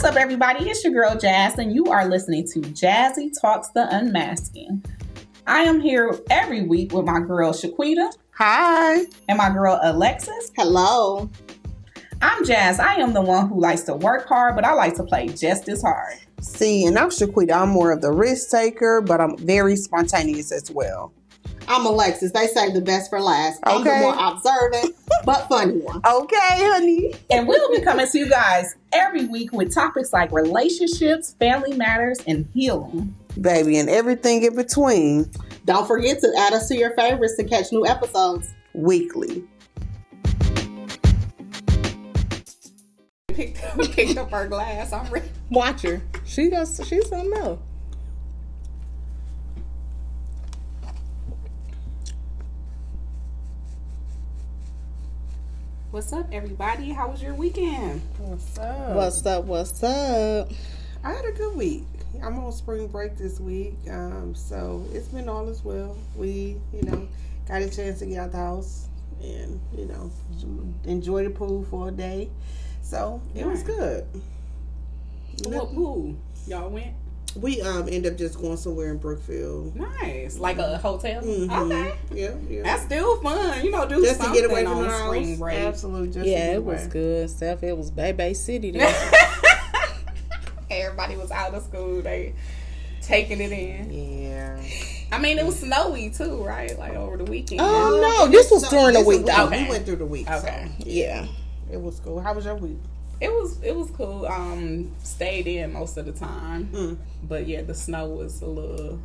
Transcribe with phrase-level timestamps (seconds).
[0.00, 0.66] What's up, everybody?
[0.70, 4.82] It's your girl Jazz, and you are listening to Jazzy Talks the Unmasking.
[5.46, 8.10] I am here every week with my girl Shaquita.
[8.30, 9.04] Hi.
[9.28, 10.52] And my girl Alexis.
[10.56, 11.28] Hello.
[12.22, 12.80] I'm Jazz.
[12.80, 15.68] I am the one who likes to work hard, but I like to play just
[15.68, 16.16] as hard.
[16.40, 17.52] See, and I'm Shaquita.
[17.52, 21.12] I'm more of the risk taker, but I'm very spontaneous as well.
[21.68, 22.32] I'm Alexis.
[22.32, 23.60] They say the best for last.
[23.62, 26.00] I'm the more observant but funny one.
[26.04, 27.14] Okay, honey.
[27.30, 32.18] And we'll be coming to you guys every week with topics like relationships, family matters,
[32.26, 33.14] and healing.
[33.40, 35.30] Baby, and everything in between.
[35.64, 39.44] Don't forget to add us to your favorites to catch new episodes weekly.
[43.28, 44.92] Picked, picked up her glass.
[44.92, 45.28] I'm ready.
[45.50, 46.02] Watch her.
[46.24, 46.66] She got.
[46.84, 47.60] She's something else.
[55.90, 56.90] What's up, everybody?
[56.92, 58.00] How was your weekend?
[58.18, 58.94] What's up?
[58.94, 59.44] What's up?
[59.46, 60.48] What's up?
[61.02, 61.82] I had a good week.
[62.22, 65.98] I'm on spring break this week, um, so it's been all as well.
[66.14, 67.08] We, you know,
[67.48, 68.86] got a chance to get out the house
[69.20, 70.12] and you know
[70.84, 72.30] enjoy the pool for a day.
[72.82, 74.06] So it was good.
[75.46, 76.14] What pool?
[76.46, 76.94] Y'all went?
[77.36, 79.76] We um end up just going somewhere in Brookfield.
[79.76, 81.22] Nice, like a hotel.
[81.22, 81.72] Mm-hmm.
[81.72, 82.62] Okay, yeah, yeah.
[82.62, 83.86] That's still fun, you know.
[83.88, 85.58] Do just to get away from the spring break.
[85.58, 87.62] Absolutely, yeah, it was good stuff.
[87.62, 88.78] It was Bay Bay City.
[90.70, 92.00] Everybody was out of school.
[92.00, 92.34] They
[93.02, 93.92] taking it in.
[93.92, 94.62] Yeah.
[95.12, 96.78] I mean, it was snowy too, right?
[96.78, 97.60] Like over the weekend.
[97.60, 99.28] Oh no, this was during the week.
[99.28, 99.64] Okay.
[99.64, 100.30] We went through the week.
[100.30, 100.70] Okay.
[100.78, 101.26] So, yeah.
[101.70, 102.20] It was cool.
[102.20, 102.78] How was your week?
[103.20, 104.26] It was it was cool.
[104.26, 106.96] Um, stayed in most of the time, mm.
[107.24, 108.98] but yeah, the snow was a little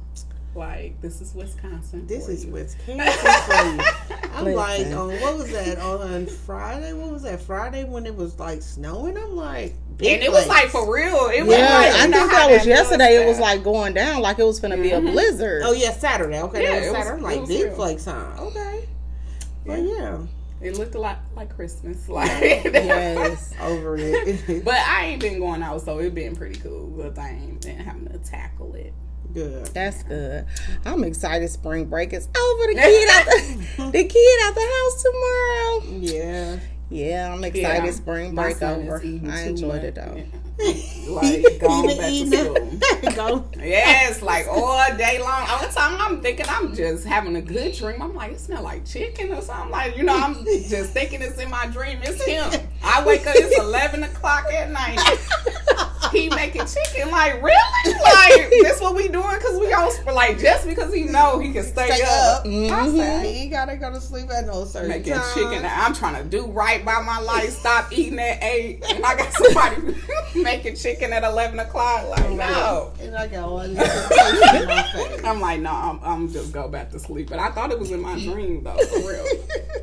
[0.55, 2.07] like this is Wisconsin.
[2.07, 2.51] This is you.
[2.51, 4.29] Wisconsin for you.
[4.33, 6.93] I'm like, on what was that on Friday?
[6.93, 9.17] What was that Friday when it was like snowing?
[9.17, 11.29] I'm like, and it was like for real.
[11.29, 13.21] It was yeah, like, I think that was yesterday.
[13.21, 14.83] It was like going down, like it was gonna mm-hmm.
[14.83, 15.11] be a mm-hmm.
[15.11, 15.63] blizzard.
[15.65, 16.41] Oh yeah, Saturday.
[16.41, 17.21] Okay, yeah, that was Saturday.
[17.21, 18.31] Was, I'm like big flakes, huh?
[18.39, 18.87] Okay,
[19.65, 20.19] but yeah.
[20.65, 22.27] It looked a lot like Christmas, like
[22.63, 24.65] yes, over it.
[24.65, 26.87] but I ain't been going out, so it been pretty cool.
[26.87, 28.93] But I ain't been having to tackle it.
[29.31, 29.67] Good.
[29.67, 30.45] That's good.
[30.85, 31.49] I'm excited.
[31.49, 32.73] Spring break is over.
[32.73, 35.99] The kid out the, the kid out the house tomorrow.
[35.99, 36.59] Yeah.
[36.89, 37.85] Yeah, I'm excited.
[37.85, 39.01] Yeah, Spring break over.
[39.01, 40.23] I enjoyed it though.
[41.09, 43.49] like going back to school.
[43.57, 45.45] yes, like all day long.
[45.49, 48.01] All the time I'm thinking I'm just having a good dream.
[48.01, 49.69] I'm like, it smell like chicken or something.
[49.69, 51.99] Like, you know, I'm just thinking it's in my dream.
[52.03, 52.51] It's him.
[52.83, 54.99] I wake up, it's eleven o'clock at night.
[56.11, 57.11] he making chicken.
[57.11, 57.93] Like, really?
[58.03, 59.39] Like, this what we doing?
[59.39, 62.39] Cause we all like just because he know he can stay, stay up.
[62.39, 62.45] up.
[62.45, 62.73] Mm-hmm.
[62.73, 65.21] I said he gotta go to sleep at no certain making time.
[65.35, 65.69] Making chicken.
[65.69, 67.49] I'm trying to do right by my life.
[67.49, 69.95] Stop eating at eight, and I got somebody
[70.45, 72.07] making chicken at eleven o'clock.
[72.07, 72.93] Like, no.
[73.01, 73.77] And I got one.
[75.25, 77.29] I'm like, no, I'm, I'm just go back to sleep.
[77.29, 79.25] But I thought it was in my dream though, for real.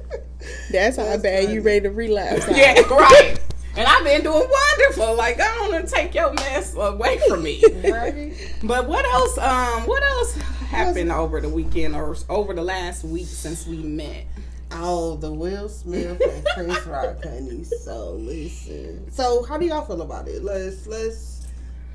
[0.73, 2.47] That's how bad you ready to relapse.
[2.57, 3.39] Yeah, right.
[3.75, 5.15] And I've been doing wonderful.
[5.17, 7.63] Like, I don't want to take your mess away from me.
[7.91, 8.33] right.
[8.63, 9.39] But what else?
[9.39, 10.35] Um, what else
[10.69, 14.27] happened over the weekend or over the last week since we met?
[14.75, 17.65] Oh, the Will Smith and Chris Rock, honey.
[17.65, 19.11] So listen.
[19.11, 20.43] So how do y'all feel about it?
[20.43, 21.47] Let's let's.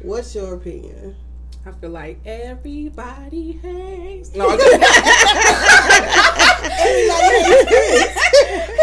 [0.02, 1.16] What's your opinion?
[1.66, 4.34] I feel like everybody hates.
[4.36, 4.76] No, everybody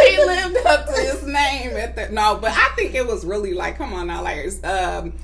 [0.05, 3.55] he lived up to his name at the no, but I think it was really
[3.55, 5.15] like, come on now, like um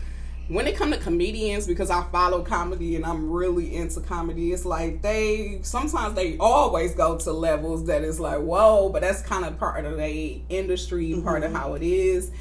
[0.51, 4.65] when it come to comedians because i follow comedy and i'm really into comedy it's
[4.65, 9.45] like they sometimes they always go to levels that is like whoa but that's kind
[9.45, 11.23] of part of the industry mm-hmm.
[11.23, 12.33] part of how it is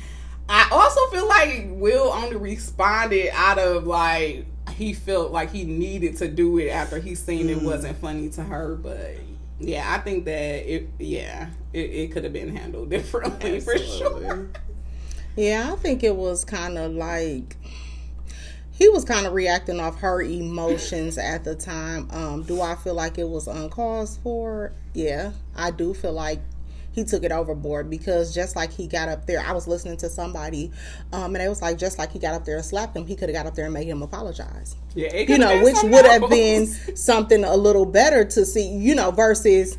[0.49, 6.17] i also feel like will only responded out of like he felt like he needed
[6.17, 7.59] to do it after he seen mm-hmm.
[7.59, 9.17] it wasn't funny to her but
[9.59, 13.87] yeah i think that it yeah it, it could have been handled differently Absolutely.
[13.87, 14.49] for sure
[15.35, 17.55] yeah i think it was kind of like
[18.79, 22.07] he was kind of reacting off her emotions at the time.
[22.11, 24.71] Um, do I feel like it was uncaused for?
[24.93, 26.39] Yeah, I do feel like
[26.93, 30.09] he took it overboard because just like he got up there, I was listening to
[30.09, 30.71] somebody,
[31.11, 33.17] um, and it was like just like he got up there and slapped him, he
[33.17, 34.77] could have got up there and made him apologize.
[34.95, 36.65] Yeah, you know, which would have been
[36.95, 38.69] something a little better to see.
[38.69, 39.77] You know, versus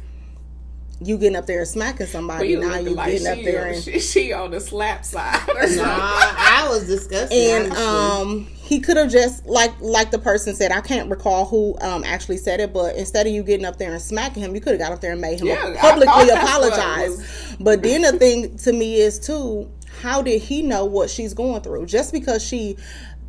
[1.00, 2.48] you getting up there and smacking somebody.
[2.48, 5.40] You now you like getting up there and she, she, on the slap side.
[5.48, 7.32] nah, I was disgusted.
[7.32, 10.70] And um, he could have just like like the person said.
[10.70, 13.90] I can't recall who um actually said it, but instead of you getting up there
[13.90, 17.56] and smacking him, you could have got up there and made him yeah, publicly apologize.
[17.58, 19.68] But then the thing to me is too
[20.00, 21.86] how did he know what she's going through?
[21.86, 22.76] Just because she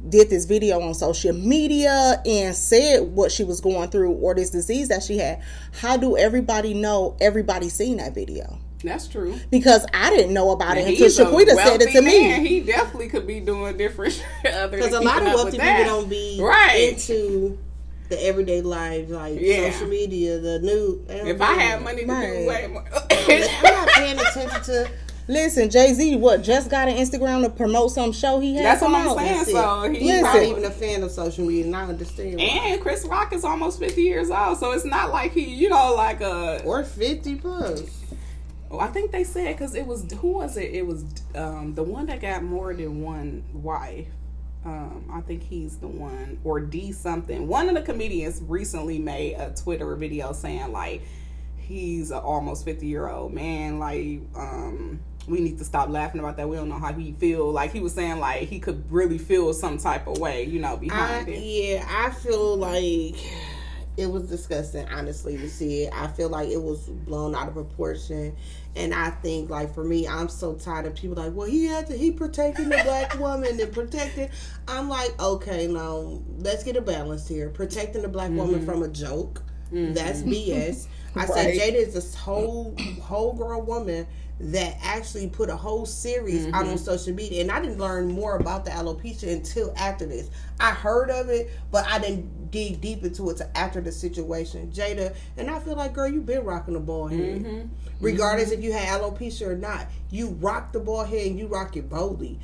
[0.10, 4.52] did this video on social media and said what she was going through or this
[4.52, 5.42] disease that she had,
[5.74, 8.60] how do everybody know everybody seen that video?
[8.84, 9.36] That's true.
[9.52, 12.44] Because I didn't know about And it until he's Shaquita said it wealthy to man.
[12.44, 12.50] me.
[12.50, 15.86] He definitely could be doing different other Because a lot of wealthy people that.
[15.86, 16.94] don't be Right.
[16.94, 17.58] into
[18.10, 19.72] the everyday life, like Yeah.
[19.72, 21.04] social media, the new.
[21.08, 22.12] they If I had money to do
[22.48, 22.84] way more.
[22.92, 24.90] I'm not paying attention to.
[25.28, 28.66] Listen, Jay Z, what just got an Instagram to promote some show he had.
[28.66, 29.18] That's what I'm out.
[29.18, 29.46] saying.
[29.46, 32.38] So he He's not even a fan of social media, and I understand.
[32.38, 32.44] why.
[32.44, 35.94] and Chris Rock is almost 50 years old, so it's not like he, you know,
[35.96, 36.64] like a.
[36.66, 37.84] or fifty plus.
[38.72, 40.74] Oh, I think they said because it was who was it?
[40.74, 41.04] It was
[41.36, 44.08] um, the one that got more than one wife.
[44.64, 47.48] Um, I think he's the one or D something.
[47.48, 51.02] One of the comedians recently made a Twitter video saying like
[51.58, 53.78] he's an almost fifty year old man.
[53.80, 56.48] Like um, we need to stop laughing about that.
[56.48, 57.52] We don't know how he feel.
[57.52, 60.74] Like he was saying like he could really feel some type of way, you know,
[60.74, 61.40] I, behind it.
[61.40, 63.16] yeah, I feel like
[63.98, 65.94] it was disgusting, honestly, to see it.
[65.94, 68.36] I feel like it was blown out of proportion.
[68.76, 71.88] And I think, like, for me, I'm so tired of people like, well, he had
[71.88, 74.30] to, he protecting the black woman and protecting.
[74.68, 77.50] I'm like, okay, no, let's get a balance here.
[77.50, 78.66] Protecting the black woman mm-hmm.
[78.66, 80.32] from a joke, that's mm-hmm.
[80.32, 80.88] BS.
[81.16, 81.60] I said, Right.
[81.60, 84.08] Jada is this whole, whole girl woman
[84.42, 86.76] that actually put a whole series out on mm-hmm.
[86.78, 87.42] social media.
[87.42, 90.30] And I didn't learn more about the alopecia until after this.
[90.60, 94.72] I heard of it, but I didn't dig deep into it till after the situation.
[94.72, 97.44] Jada, and I feel like, girl, you've been rocking the ball head.
[97.44, 97.68] Mm-hmm.
[98.00, 98.60] Regardless mm-hmm.
[98.60, 101.90] if you had alopecia or not, you rock the ball head and you rock it
[101.90, 102.40] boldly.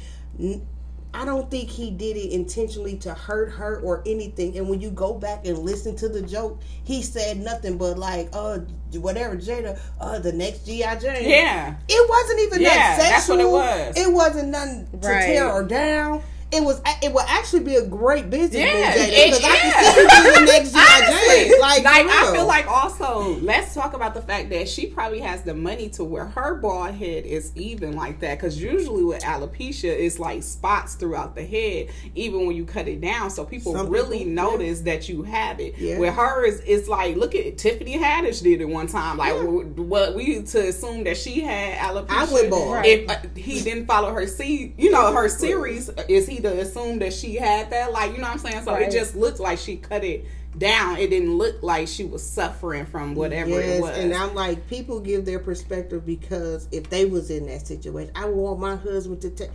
[1.20, 4.56] I don't think he did it intentionally to hurt her or anything.
[4.58, 8.30] And when you go back and listen to the joke, he said nothing but like,
[8.34, 8.60] uh,
[8.94, 10.96] whatever, Jada, uh, the next G.I.
[11.00, 11.28] Jane.
[11.28, 11.76] Yeah.
[11.90, 13.52] It wasn't even Yeah, that that's sexual.
[13.52, 13.98] what it was.
[13.98, 15.26] It wasn't nothing to Right.
[15.26, 16.22] tear her down.
[16.50, 16.82] It was.
[17.04, 20.52] It would actually be a great business Yeah, because I can see you being the
[20.52, 20.76] next.
[20.76, 21.60] Honestly, Jane.
[21.60, 25.44] Like, like I feel like also let's talk about the fact that she probably has
[25.44, 29.86] the money to where her bald head is even like that because usually with alopecia
[29.86, 33.90] it's like spots throughout the head even when you cut it down so people Some
[33.90, 34.42] really people, yeah.
[34.42, 36.00] notice that you have it Yeah.
[36.00, 39.42] with hers it's like look at Tiffany Haddish did it one time like Yeah.
[39.44, 42.86] what we to assume that she had alopecia I went bald.
[42.86, 47.00] if uh, he didn't follow her see you know her series is he to assume
[47.00, 48.84] that she had that like you know what I'm saying so Right.
[48.84, 50.26] it just looked like she cut it
[50.58, 50.98] down.
[50.98, 53.96] It didn't look like she was suffering from whatever Yes, it was.
[53.98, 58.26] and I'm like, people give their perspective because if they was in that situation, I
[58.26, 59.52] would want my husband to take.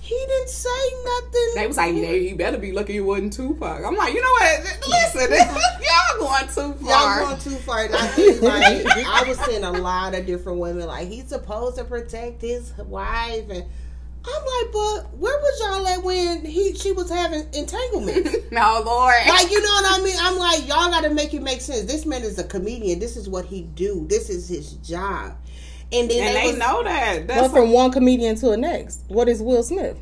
[0.00, 0.68] He didn't say
[1.04, 1.52] nothing.
[1.56, 3.84] they was like, yeah, you better be lucky it wasn't Tupac.
[3.84, 4.80] I'm like, you know what?
[4.88, 7.18] Listen, y'all going too far.
[7.20, 7.84] Y'all going too far.
[7.84, 8.40] And I think
[8.86, 12.72] like I was seeing a lot of different women like he's supposed to protect his
[12.78, 13.64] wife and
[14.24, 18.26] I'm like, but where was y'all at when he she was having entanglement?
[18.52, 19.14] no, Lord.
[19.28, 20.16] like you know what I mean?
[20.20, 21.84] I'm like, y'all got to make it make sense.
[21.84, 22.98] This man is a comedian.
[22.98, 24.06] This is what he do.
[24.08, 25.36] This is his job.
[25.90, 27.26] And then and they they was, know that.
[27.26, 29.96] But That's from one comedian to the next, what is Will Smith?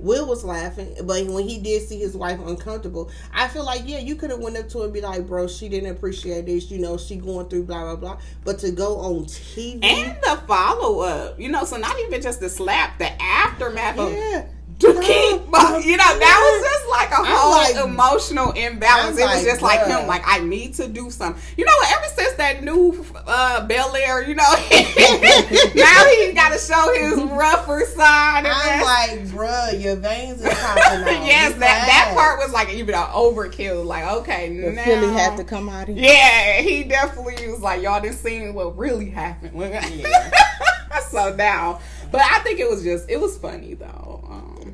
[0.00, 3.98] Will was laughing, but when he did see his wife uncomfortable, I feel like yeah,
[3.98, 6.70] you could have went up to her and be like, "Bro, she didn't appreciate this.
[6.70, 10.40] You know, she going through blah blah blah." But to go on TV, and the
[10.46, 14.46] follow up, you know, so not even just the slap, the aftermath of yeah,
[14.80, 19.16] to keep, but you know, that was just like a I'm whole like- emotional imbalance.
[19.20, 20.00] I'm It was just like bruh.
[20.00, 21.40] him, like I need to do something.
[21.56, 24.42] You know, ever since that new uh Bel Air, you know,
[25.74, 28.38] now he got to show his rougher side.
[28.38, 31.06] I'm that- like, bruh, your veins is popping out.
[31.26, 33.84] yes, You that that part was like even an overkill.
[33.84, 35.88] Like, okay, The now Philly had to come out.
[35.88, 35.96] Here.
[35.98, 39.52] Yeah, he definitely was like, y'all didn't see what really happened.
[41.10, 44.18] so now, but I think it was just, it was funny though.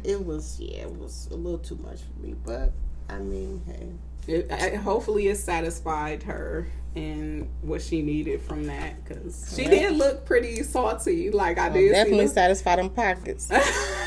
[0.06, 2.72] It was yeah, it was a little too much for me, but
[3.08, 9.04] I mean, hey, it, I, hopefully, it satisfied her and what she needed from that
[9.04, 11.30] because she did look pretty salty.
[11.30, 11.88] Like I did.
[11.88, 13.50] see Definitely the- satisfy them pockets.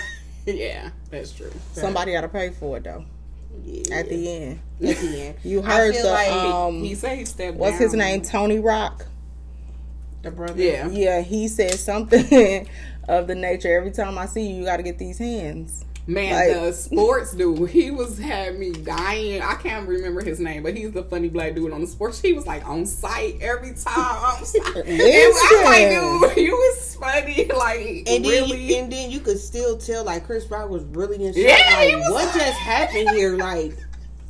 [0.46, 1.52] yeah, that's true.
[1.74, 3.06] Somebody got to pay for it though.
[3.64, 7.26] yeah, At the end, at the end, you heard the like um, he said he
[7.26, 7.58] stepped.
[7.58, 8.22] what's his name?
[8.22, 9.06] Tony Rock.
[10.22, 10.88] the brother, Yeah.
[10.88, 12.68] Yeah, he said something
[13.08, 13.76] of the nature.
[13.76, 15.86] Every time I see you, you got to get these hands.
[16.10, 19.44] Man, Like- the sports dude, he was had me dying.
[19.44, 22.20] I can't remember his name, but he's the funny black dude on the sports.
[22.20, 23.94] He was like on site every time.
[23.96, 24.74] I'm sorry.
[24.76, 27.46] I'm like, dude, you was funny.
[27.46, 28.80] Like, And then, really?
[28.80, 31.44] and then you could still tell like Chris Rock was really in shock.
[31.44, 33.38] Yeah, like, he was- what just happened here?
[33.38, 33.78] Like,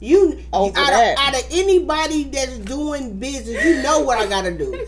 [0.01, 0.93] you oh, out.
[0.93, 4.85] Of, out of anybody that's doing business, you know what I gotta do.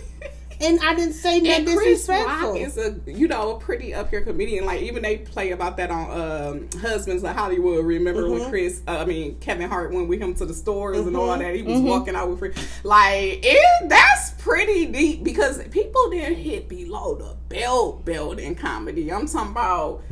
[0.64, 2.50] And I didn't say nothing disrespectful.
[2.52, 4.66] Rock is a you know a pretty up here comedian.
[4.66, 7.86] Like even they play about that on um, Husbands of Hollywood.
[7.86, 8.40] Remember Mm-hmm.
[8.42, 11.30] when Chris, uh, I mean Kevin Hart went with him to the stores and all
[11.30, 11.42] Mm-hmm.
[11.42, 11.56] that.
[11.56, 12.54] He was walking out with free.
[12.84, 19.12] Like it, that's pretty deep because people didn't hit below the belt belt in comedy.
[19.12, 20.04] I'm talking about.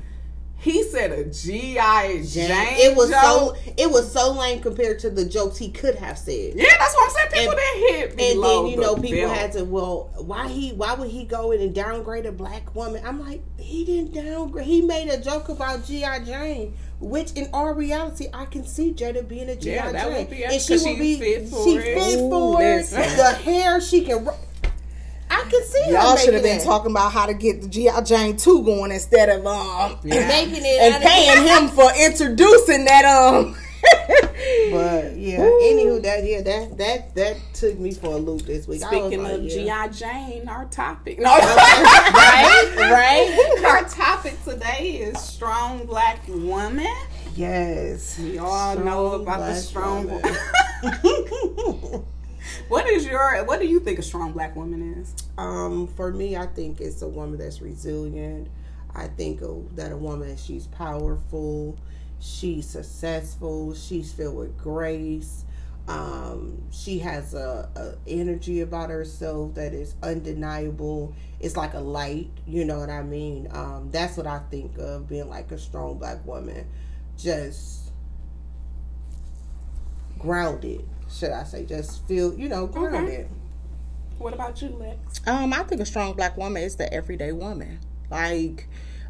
[0.61, 1.75] He said a GI
[2.27, 2.51] Jane.
[2.51, 3.21] it was joke.
[3.21, 6.53] so it was so lame compared to the jokes he could have said.
[6.55, 7.45] Yeah, that's what I'm saying.
[7.47, 8.31] People And- didn't hit me.
[8.31, 9.37] And below then you know the people belt.
[9.37, 13.01] had to well why he why would he go in and downgrade a black woman?
[13.05, 14.65] I'm like he didn't downgrade.
[14.65, 19.25] He made a joke about GI Jane, which in our reality I can see Jada
[19.27, 21.75] being a GI Yeah, that Jane, would be- and she will be fit for she
[21.77, 21.97] it.
[21.97, 22.85] fit Ooh, for it.
[22.89, 24.27] The hair she can.
[25.51, 26.63] Ro- I can see Y'all should have been that.
[26.65, 30.27] talking about how to get the GI Jane two going instead of um Yeah.
[30.27, 33.55] making it and out of- paying him for introducing that um.
[34.71, 35.59] But yeah, Ooh.
[35.63, 38.83] anywho, that yeah, that that that took me for a loop this week.
[38.83, 39.87] I was Speaking like, of yeah.
[39.87, 41.17] GI Jane, our topic.
[41.29, 43.63] No, right, right.
[43.65, 46.93] Our topic today is strong black woman.
[47.35, 50.21] Yes, We all know Strong about the black strong.
[52.67, 53.43] What is your?
[53.45, 55.13] What do you think a strong black woman is?
[55.37, 58.49] Um, for me, I think it's a woman that's resilient.
[58.95, 59.41] I think
[59.75, 61.77] that a woman she's powerful,
[62.19, 65.45] she's successful, she's filled with grace.
[65.87, 71.15] Um, she has a, a energy about herself that is undeniable.
[71.39, 73.47] It's like a light, you know what I mean?
[73.51, 76.67] Um, that's what I think of being like a strong black woman.
[77.17, 77.91] Just
[80.19, 81.65] grounded, should I say?
[81.65, 83.27] Just feel, you know, grounded.
[84.17, 85.21] What about you, Lex?
[85.27, 87.79] Um, I think a strong black woman is the everyday woman.
[88.09, 88.67] Like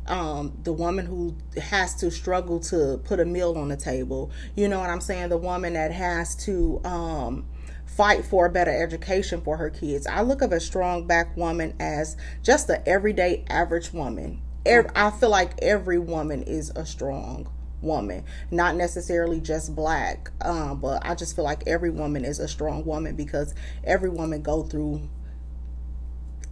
[0.07, 4.31] um the woman who has to struggle to put a meal on the table.
[4.55, 5.29] You know what I'm saying?
[5.29, 7.45] The woman that has to um
[7.85, 10.07] fight for a better education for her kids.
[10.07, 14.41] I look at a strong black woman as just an everyday average woman.
[14.65, 17.49] Ev- I feel like every woman is a strong
[17.81, 22.47] woman not necessarily just black um, but i just feel like every woman is a
[22.47, 25.01] strong woman because every woman go through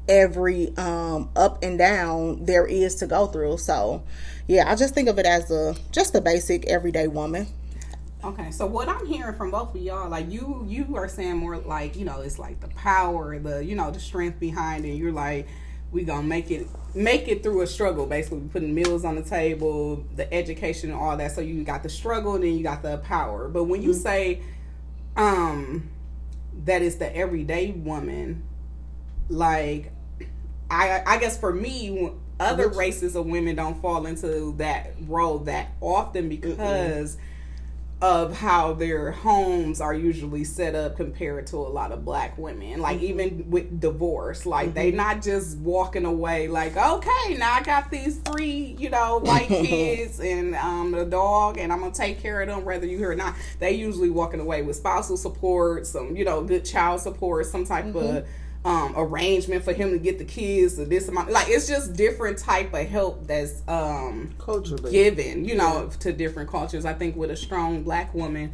[0.08, 4.02] every um up and down there is to go through so
[4.48, 7.48] yeah i just think of it as a just a basic everyday woman
[8.24, 11.58] Okay, so what I'm hearing from both of y'all, like you, you are saying more
[11.58, 14.96] like you know, it's like the power, the you know, the strength behind it.
[14.96, 15.48] You're like,
[15.92, 18.06] we gonna make it, make it through a struggle.
[18.06, 21.32] Basically, putting meals on the table, the education, and all that.
[21.32, 23.48] So you got the struggle, and then you got the power.
[23.48, 24.42] But when you say,
[25.16, 25.90] um,
[26.66, 28.44] that is the everyday woman,
[29.30, 29.92] like,
[30.70, 35.40] I, I guess for me, other Which- races of women don't fall into that role
[35.40, 37.18] that often because
[38.00, 42.80] of how their homes are usually set up compared to a lot of black women
[42.80, 43.06] like mm-hmm.
[43.06, 44.46] even with divorce.
[44.46, 44.98] Like they mm-hmm.
[44.98, 50.20] not just walking away like okay now i got these three you know white kids
[50.20, 53.16] and um the dog and i'm gonna take care of them whether you hear or
[53.16, 53.36] not.
[53.60, 57.86] They usually walking away with spousal support some you know good child support some type
[57.86, 58.28] of mm-hmm.
[58.66, 62.38] Um, arrangement for him to get the kids or this amount like it's just different
[62.38, 64.92] type of help that's um Culturally.
[64.92, 66.84] given, you know, to different cultures.
[66.86, 68.54] I think with a strong black woman,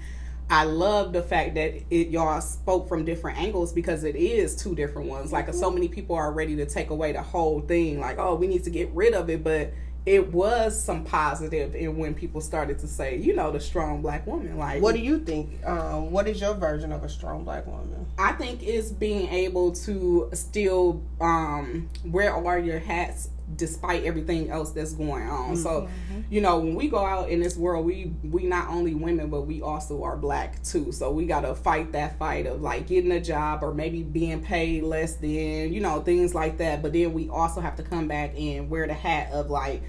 [0.49, 4.75] I love the fact that it y'all spoke from different angles because it is two
[4.75, 5.31] different ones.
[5.31, 8.47] Like so many people are ready to take away the whole thing, like, oh, we
[8.47, 9.73] need to get rid of it, but
[10.05, 14.27] it was some positive in when people started to say, you know, the strong black
[14.27, 14.57] woman.
[14.57, 15.65] Like What do you think?
[15.65, 18.05] Um, what is your version of a strong black woman?
[18.17, 24.71] I think it's being able to still um wear all your hats despite everything else
[24.71, 25.55] that's going on.
[25.57, 25.87] So,
[26.29, 29.41] you know, when we go out in this world, we we not only women, but
[29.41, 30.91] we also are black too.
[30.91, 34.83] So we gotta fight that fight of like getting a job or maybe being paid
[34.83, 36.81] less than, you know, things like that.
[36.81, 39.81] But then we also have to come back and wear the hat of like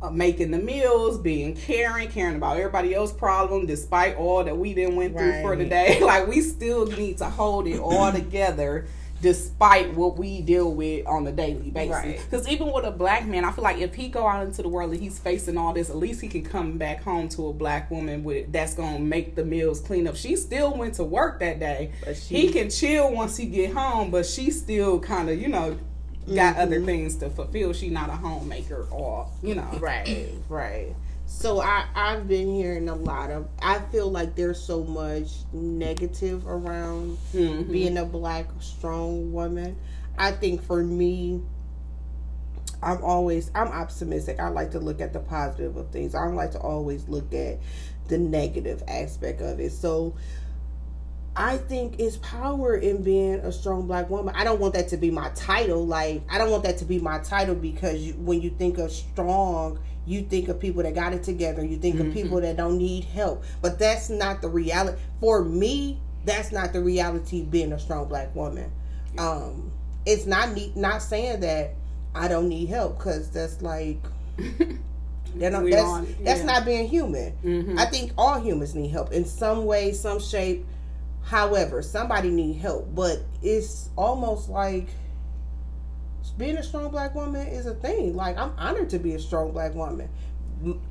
[0.00, 4.74] uh, making the meals, being caring, caring about everybody else's problem, despite all that we
[4.74, 5.58] didn't went through for Right.
[5.60, 6.00] the day.
[6.02, 8.86] Like we still need to hold it all together,
[9.22, 11.94] despite what we deal with on a daily basis.
[11.94, 12.20] Right.
[12.28, 14.68] Because even with a black man, I feel like if he go out into the
[14.68, 17.52] world and he's facing all this, at least he can come back home to a
[17.52, 20.16] black woman with that's gonna make the meals clean up.
[20.16, 21.92] She still went to work that day.
[22.04, 25.48] But she- he can chill once he get home, but she still kind of you
[25.48, 25.78] know
[26.34, 26.86] got other mm-hmm.
[26.86, 27.72] things to fulfill.
[27.72, 30.94] She not a homemaker or you know Right, right.
[31.38, 33.48] So I I've been hearing a lot of.
[33.60, 37.70] I feel like there's so much negative around Mhm.
[37.70, 39.76] being a black strong woman.
[40.16, 41.40] I think for me,
[42.82, 44.38] I'm always I'm optimistic.
[44.40, 46.14] I like to look at the positive of things.
[46.14, 47.58] I don't like to always look at
[48.08, 49.72] the negative aspect of it.
[49.72, 50.14] So
[51.34, 54.34] I think it's power in being a strong black woman.
[54.36, 55.86] I don't want that to be my title.
[55.86, 58.92] Like, I don't want that to be my title because you, when you think of
[58.92, 61.64] strong, you think of people that got it together.
[61.64, 62.08] You think mm-hmm.
[62.08, 63.44] of people that don't need help.
[63.62, 64.98] But that's not the reality.
[65.20, 68.70] For me, that's not the reality being a strong black woman.
[69.16, 69.72] Um,
[70.04, 71.74] it's not need, not saying that
[72.14, 73.98] I don't need help because that's like.
[75.34, 76.14] Not, that's on, yeah.
[76.24, 77.32] that's not being human.
[77.42, 77.78] Mm-hmm.
[77.78, 80.66] I think all humans need help in some way, some shape,
[81.22, 84.88] However, somebody need help, but it's almost like
[86.38, 88.16] being a strong black woman is a thing.
[88.16, 90.08] Like I'm honored to be a strong black woman.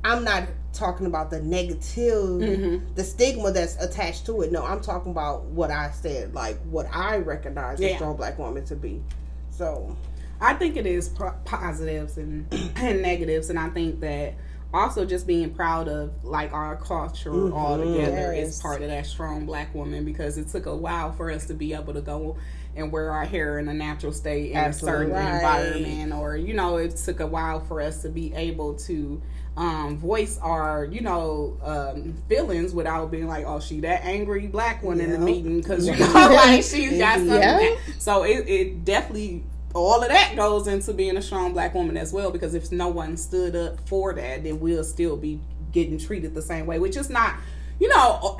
[0.04, 2.94] I'm not talking about the negative, mm-hmm.
[2.94, 4.52] the stigma that's attached to it.
[4.52, 7.90] No, I'm talking about what I said, like what I recognize yeah.
[7.90, 9.02] a strong black woman to be.
[9.50, 9.96] So,
[10.40, 11.08] I think it is
[11.44, 12.46] positives and,
[12.76, 14.34] and negatives, and I think that
[14.72, 17.54] also just being proud of like our culture mm-hmm.
[17.54, 18.56] all together yes.
[18.56, 21.54] is part of that strong black woman because it took a while for us to
[21.54, 22.36] be able to go
[22.74, 24.94] and wear our hair in a natural state in Absolutely.
[24.94, 25.34] a certain right.
[25.34, 29.20] environment or you know it took a while for us to be able to
[29.56, 34.82] um, voice our you know um, feelings without being like oh she that angry black
[34.82, 35.08] one yep.
[35.08, 37.78] in the meeting because you know like she's got something yep.
[37.98, 42.12] so it, it definitely all of that goes into being a strong black woman as
[42.12, 45.40] well because if no one stood up for that then we'll still be
[45.72, 47.34] getting treated the same way which is not
[47.80, 48.36] you know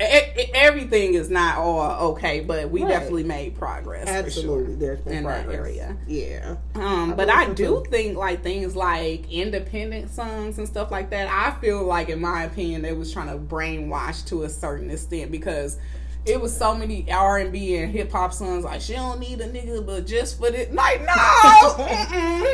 [0.53, 2.89] everything is not all okay but we right.
[2.89, 5.47] definitely made progress absolutely sure, there's been in progress.
[5.47, 10.91] that area yeah um but i do think like things like independent songs and stuff
[10.91, 14.49] like that i feel like in my opinion they was trying to brainwash to a
[14.49, 15.77] certain extent because
[16.25, 19.41] it was so many R and B and hip hop songs like she don't need
[19.41, 21.85] a nigga, but just for this, like no,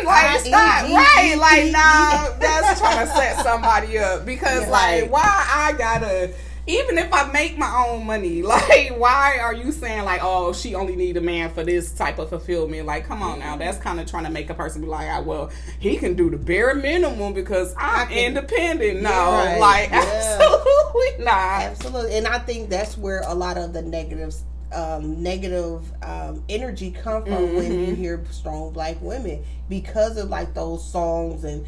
[0.04, 4.26] like it's not right, like no, that's trying to set somebody up.
[4.26, 6.34] Because like why I gotta
[6.70, 10.76] even if I make my own money, like why are you saying like, oh, she
[10.76, 12.86] only need a man for this type of fulfillment?
[12.86, 15.22] Like, come on now, that's kind of trying to make a person be like, ah,
[15.22, 19.02] well, he can do the bare minimum because I'm can, independent.
[19.02, 19.58] No, right.
[19.60, 20.38] like yeah.
[20.40, 21.62] absolutely not.
[21.62, 26.92] Absolutely, and I think that's where a lot of the negatives um, negative um, energy
[26.92, 27.56] come from mm-hmm.
[27.56, 27.96] when you mm-hmm.
[27.96, 31.66] hear strong black women because of like those songs and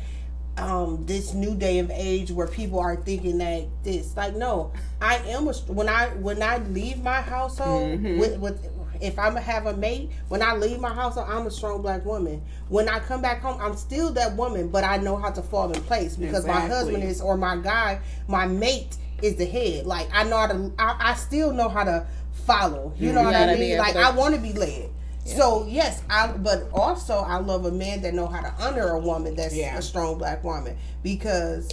[0.58, 5.16] um, this new day of age where people are thinking that this like no i
[5.28, 8.20] am a when i when i leave my household mm-hmm.
[8.20, 8.66] with, with
[9.02, 12.06] if i'm gonna have a mate when i leave my household i'm a strong black
[12.06, 12.42] woman.
[12.68, 15.72] When i come back home i'm still that woman but i know how to fall
[15.72, 16.70] in place because exactly.
[16.70, 19.86] my husband is or my guy my mate is the head.
[19.86, 22.06] Like i know how to i, I still know how to
[22.46, 22.94] follow.
[22.98, 23.78] You know what i mean?
[23.78, 24.90] Like i want to be led
[25.26, 29.00] so yes, I but also I love a man that know how to honor a
[29.00, 29.78] woman that's yeah.
[29.78, 31.70] a strong black woman because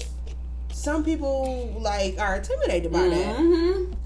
[0.73, 3.91] some people like are intimidated by mm-hmm.
[3.91, 3.97] that.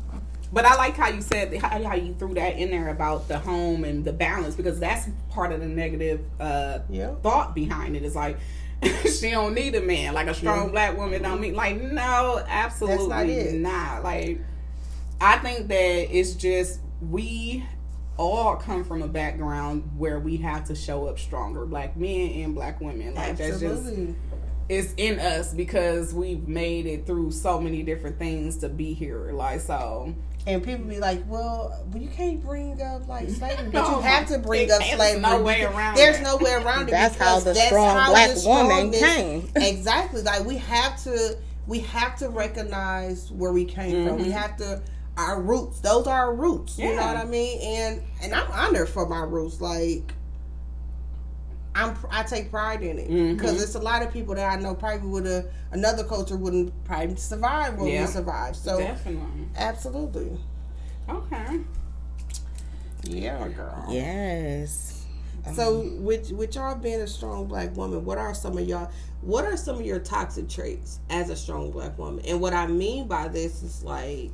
[0.52, 3.38] But I like how you said how, how you threw that in there about the
[3.38, 7.14] home and the balance because that's part of the negative uh, yeah.
[7.22, 8.02] thought behind it.
[8.04, 8.38] Is like
[9.04, 13.52] she don't need a man like a strong black woman don't mean like no absolutely
[13.58, 14.04] not, not.
[14.04, 14.40] Like
[15.20, 17.64] I think that it's just we
[18.18, 22.54] all come from a background where we have to show up stronger, black men and
[22.54, 23.14] black women.
[23.14, 23.68] Like Absolutely.
[23.68, 24.18] that's just
[24.68, 29.32] it's in us because we've made it through so many different things to be here.
[29.32, 30.14] Like so
[30.46, 34.26] and people be like, "Well, you can't bring up like slavery, but no, you have
[34.28, 35.20] to bring up slavery.
[35.20, 36.90] No way around there's no way around it.
[36.90, 39.48] that's how the that's strong how black the woman came.
[39.56, 40.22] exactly.
[40.22, 44.08] Like we have to, we have to recognize where we came mm-hmm.
[44.08, 44.16] from.
[44.16, 44.32] We mm-hmm.
[44.32, 44.82] have to
[45.16, 45.80] our roots.
[45.80, 46.78] Those are our roots.
[46.78, 46.90] Yeah.
[46.90, 47.60] You know what I mean?
[47.60, 49.60] And and I'm honored for my roots.
[49.60, 50.14] Like
[51.74, 53.62] I'm I take pride in it because mm-hmm.
[53.62, 57.16] it's a lot of people that I know probably would have another culture wouldn't probably
[57.16, 58.06] survive what yeah.
[58.06, 58.56] we survived.
[58.56, 60.38] So definitely, absolutely.
[61.08, 61.60] Okay.
[63.04, 63.86] Yeah, girl.
[63.88, 65.04] Yes.
[65.54, 68.90] So with with y'all being a strong black woman, what are some of y'all
[69.22, 72.24] what are some of your toxic traits as a strong black woman?
[72.26, 74.32] And what I mean by this is like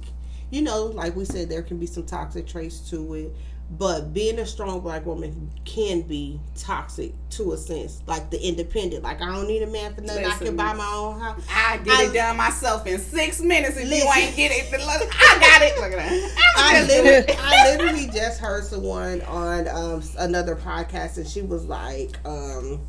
[0.51, 3.33] you know, like we said, there can be some toxic traits to it.
[3.71, 9.03] But being a strong black woman can be toxic to a sense, like the independent.
[9.03, 10.25] Like I don't need a man for nothing.
[10.25, 11.47] Listen, I can buy my own house.
[11.51, 13.77] I get I, it done myself in six minutes.
[13.77, 15.77] If listen, you ain't get it, look, I got it.
[15.77, 16.53] Look at that.
[16.57, 22.17] I literally, I literally just heard someone on um, another podcast, and she was like,
[22.25, 22.81] um,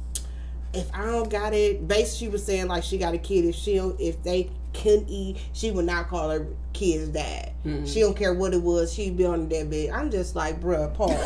[0.74, 3.46] "If I don't got it," basically, she was saying like she got a kid.
[3.46, 7.52] If she don't, if they can't eat, she would not call her kid's dad.
[7.66, 7.86] Mm-hmm.
[7.86, 8.94] She don't care what it was.
[8.94, 9.90] She'd be on that bed.
[9.92, 11.12] I'm just like, bruh, Paul.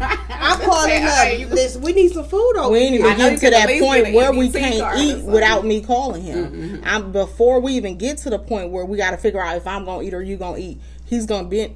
[0.00, 1.50] I'm calling up.
[1.50, 4.50] Listen, we need some food over We ain't even get to that point where we
[4.50, 6.52] can't eat without me calling him.
[6.52, 6.84] Mm-hmm.
[6.84, 9.66] I'm before we even get to the point where we got to figure out if
[9.66, 10.80] I'm gonna eat or you gonna eat.
[11.04, 11.74] He's gonna be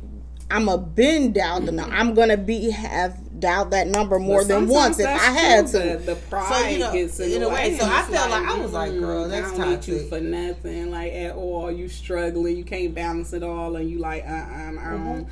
[0.50, 1.94] I'm a been doubt the number.
[1.96, 5.80] I'm gonna be have doubt that number more but than once if I had true.
[5.80, 5.86] to.
[5.98, 7.76] The, the pride so, you know, gets in, in a way.
[7.76, 9.94] So I felt like, like, I was like, girl, that's I don't toxic.
[9.94, 11.70] need you for nothing, like at all.
[11.70, 14.40] You struggling, you can't balance it all, and you like, uh, uh, uh.
[14.40, 15.30] Mm-hmm.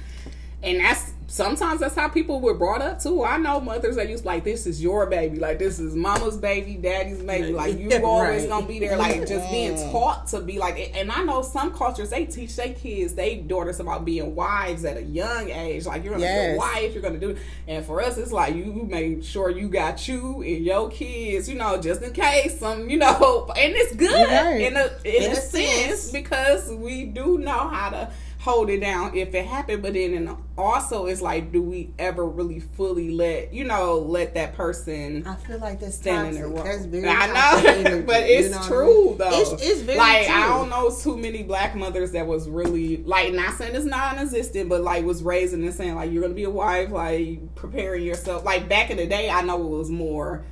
[0.62, 3.24] And that's sometimes that's how people were brought up too.
[3.24, 6.74] I know mothers that used like this is your baby, like this is mama's baby,
[6.74, 8.04] daddy's baby, like you right.
[8.04, 10.92] always gonna be there, like just being taught to be like.
[10.94, 14.98] And I know some cultures they teach their kids, they daughters about being wives at
[14.98, 16.50] a young age, like you're gonna yes.
[16.50, 17.34] be a wife, you're gonna do.
[17.66, 21.54] And for us, it's like you make sure you got you and your kids, you
[21.54, 24.60] know, just in case some, you know, and it's good right.
[24.60, 28.10] in a in, in a, a sense, sense because we do know how to
[28.42, 32.26] hold it down if it happened but then and also it's like do we ever
[32.26, 36.84] really fully let you know let that person i feel like that's standing there that's
[36.86, 39.18] very i know energy, but it's you know true I mean?
[39.18, 40.34] though it's, it's very like true.
[40.34, 44.68] i don't know too many black mothers that was really like not saying it's non-existent
[44.68, 48.44] but like was raising and saying like you're gonna be a wife like preparing yourself
[48.44, 50.42] like back in the day i know it was more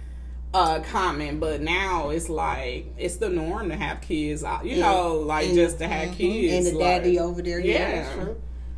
[0.53, 5.47] uh common but now it's like it's the norm to have kids you know like
[5.47, 6.17] and, just to have mm-hmm.
[6.17, 8.29] kids and the like, daddy over there yeah, yeah.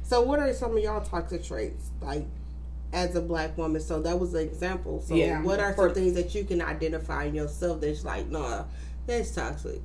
[0.03, 2.27] so what are some of y'all toxic traits like
[2.93, 3.81] as a black woman?
[3.81, 5.01] So that was an example.
[5.01, 8.67] So yeah, what are some things that you can identify in yourself that's like no
[9.07, 9.81] that's toxic?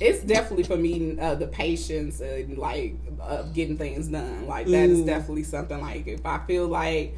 [0.00, 4.46] It's definitely for me uh, the patience and like uh, getting things done.
[4.46, 4.92] Like that mm.
[4.92, 7.14] is definitely something like if i feel like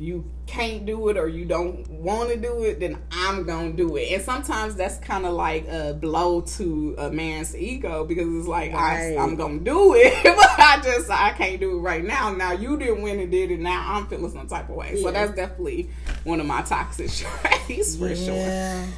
[0.00, 3.96] you can't do it or you don't want to do it, then I'm gonna do
[3.96, 4.10] it.
[4.12, 8.72] And sometimes that's kind of like a blow to a man's ego because it's like
[8.72, 9.14] right.
[9.18, 12.32] I, am gonna do it, but I just I can't do it right now.
[12.32, 13.60] Now you didn't win and did it.
[13.60, 14.94] Now I'm feeling some type of way.
[14.96, 15.02] Yeah.
[15.02, 15.90] So that's definitely
[16.24, 17.10] one of my toxic
[17.66, 18.86] traits for yeah.
[18.86, 18.92] sure.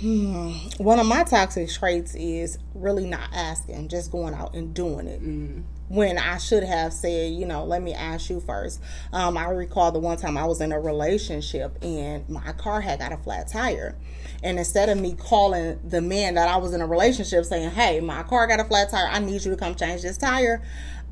[0.00, 0.50] Hmm.
[0.82, 5.20] One of my toxic traits is really not asking, just going out and doing it.
[5.20, 8.80] Mm when I should have said, you know, let me ask you first.
[9.12, 13.00] Um, I recall the one time I was in a relationship and my car had
[13.00, 13.94] got a flat tire.
[14.42, 18.00] And instead of me calling the man that I was in a relationship saying, hey,
[18.00, 20.62] my car got a flat tire, I need you to come change this tire,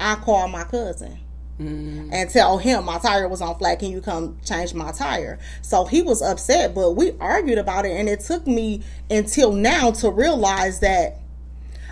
[0.01, 1.19] I called my cousin.
[1.61, 2.09] Mm.
[2.11, 3.81] and tell him my tire was on flat.
[3.81, 5.39] Can you come change my tire?
[5.61, 9.91] So he was upset, but we argued about it, and it took me until now
[9.91, 11.19] to realize that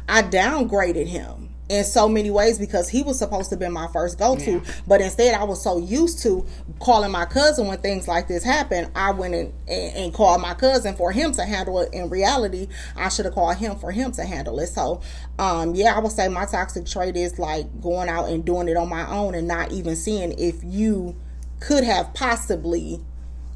[0.09, 4.19] I downgraded him in so many ways because he was supposed to be my first
[4.19, 4.53] go to.
[4.53, 4.61] Yeah.
[4.87, 6.47] But instead, I was so used to
[6.81, 8.91] calling my cousin when things like this happen.
[8.95, 11.93] I went and, and, and called my cousin for him to handle it.
[11.93, 14.69] In reality, I should have called him for him to handle it.
[14.69, 15.01] So,
[15.39, 18.77] um, yeah, I would say my toxic trait is like going out and doing it
[18.77, 21.17] on my own and not even seeing if you
[21.61, 23.01] could have possibly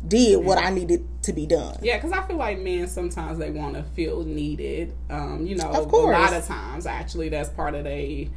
[0.07, 1.79] did what I needed to be done.
[1.83, 4.95] Yeah, because I feel like men sometimes they want to feel needed.
[5.09, 6.17] Um, you know, of course.
[6.17, 8.29] a lot of times actually that's part of a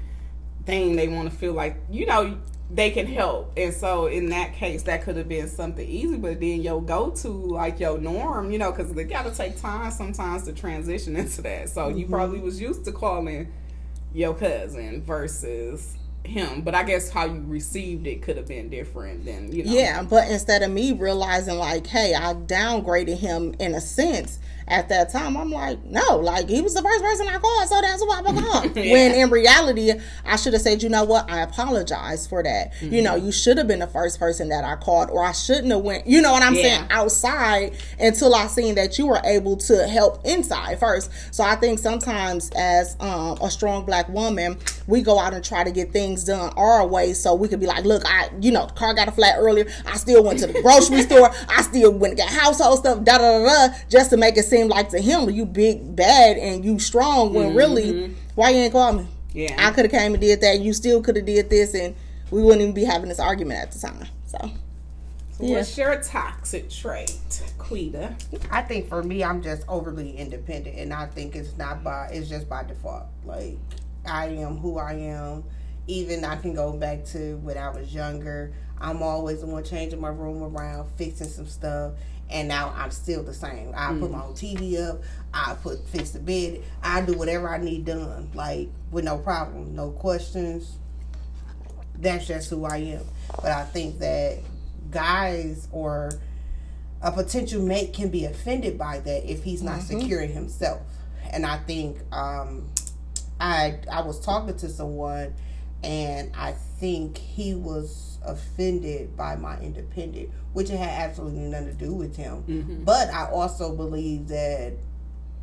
[0.66, 0.96] thing.
[0.96, 2.38] They want to feel like you know
[2.70, 6.18] they can help, and so in that case, that could have been something easy.
[6.18, 9.60] But then your go to like your norm, you know, because they got to take
[9.60, 11.70] time sometimes to transition into that.
[11.70, 11.98] So mm-hmm.
[11.98, 13.52] you probably was used to calling
[14.14, 19.26] your cousin versus him but i guess how you received it could have been different
[19.26, 19.72] than you know.
[19.72, 24.90] Yeah but instead of me realizing like hey i downgraded him in a sense at
[24.90, 28.04] that time, I'm like, no, like he was the first person I called, so that's
[28.04, 28.76] why I called.
[28.76, 28.94] yeah.
[28.94, 29.92] When in reality,
[30.26, 32.74] I should have said, you know what, I apologize for that.
[32.74, 32.94] Mm-hmm.
[32.94, 35.72] You know, you should have been the first person that I called, or I shouldn't
[35.72, 36.08] have went.
[36.08, 36.62] You know what I'm yeah.
[36.62, 36.88] saying?
[36.90, 41.12] Outside until I seen that you were able to help inside first.
[41.34, 45.64] So I think sometimes as um, a strong black woman, we go out and try
[45.64, 48.66] to get things done our way, so we could be like, look, I, you know,
[48.66, 49.68] car got a flat earlier.
[49.86, 51.32] I still went to the grocery store.
[51.50, 53.04] I still went and got household stuff.
[53.04, 56.38] Da da da da, just to make it seem like to him you big bad
[56.38, 57.58] and you strong when mm-hmm.
[57.58, 59.08] really why you ain't call me?
[59.34, 59.56] Yeah.
[59.58, 60.60] I could have came and did that.
[60.60, 61.96] You still could have did this and
[62.32, 64.08] we wouldn't even be having this argument at the time.
[64.26, 64.38] So,
[65.32, 65.58] so yeah.
[65.58, 67.18] what's your toxic trait,
[67.58, 68.16] Quita?
[68.52, 72.30] I think for me I'm just overly independent and I think it's not by it's
[72.30, 73.06] just by default.
[73.26, 73.58] Like
[74.06, 75.44] I am who I am.
[75.88, 78.54] Even I can go back to when I was younger.
[78.80, 81.94] I'm always the one changing my room around, fixing some stuff
[82.30, 83.74] and now I'm still the same.
[83.76, 84.00] I mm.
[84.00, 85.02] put my own TV up.
[85.34, 86.64] I put fix the bed.
[86.82, 90.78] I do whatever I need done, like with no problem, no questions.
[91.98, 93.06] That's just who I am.
[93.42, 94.40] But I think that
[94.92, 96.12] guys or
[97.02, 100.00] a potential mate can be offended by that if he's not mm-hmm.
[100.00, 100.82] securing himself.
[101.32, 102.70] And I think um,
[103.40, 105.34] I I was talking to someone,
[105.84, 111.74] and I think he was offended by my independent which it had absolutely nothing to
[111.74, 112.42] do with him.
[112.48, 112.84] Mm-hmm.
[112.86, 114.74] But I also believe that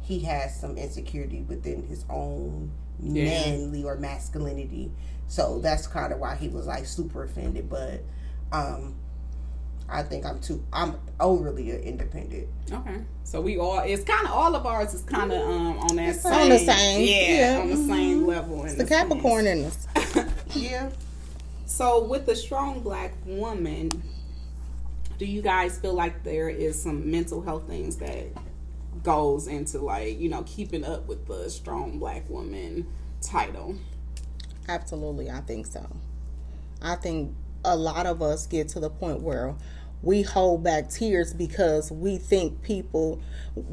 [0.00, 3.24] he has some insecurity within his own Yeah.
[3.24, 4.90] manly or masculinity.
[5.28, 7.68] So that's kind of why he was like super offended.
[7.68, 8.02] But
[8.52, 8.94] um,
[9.88, 10.64] I think I'm too.
[10.72, 12.48] I'm overly independent.
[12.72, 15.96] Okay, so we all it's kind of all of ours is kind of um on
[15.96, 17.60] that It's same, on the same, yeah, yeah.
[17.60, 18.64] on the same level.
[18.64, 19.86] It's the Capricorn in us.
[20.54, 20.90] Yeah.
[21.72, 23.88] So with the strong black woman,
[25.16, 28.26] do you guys feel like there is some mental health things that
[29.02, 32.86] goes into like you know keeping up with the strong black woman
[33.22, 33.74] title?
[34.68, 35.88] Absolutely, I think so.
[36.82, 39.54] I think a lot of us get to the point where
[40.02, 43.20] we hold back tears because we think people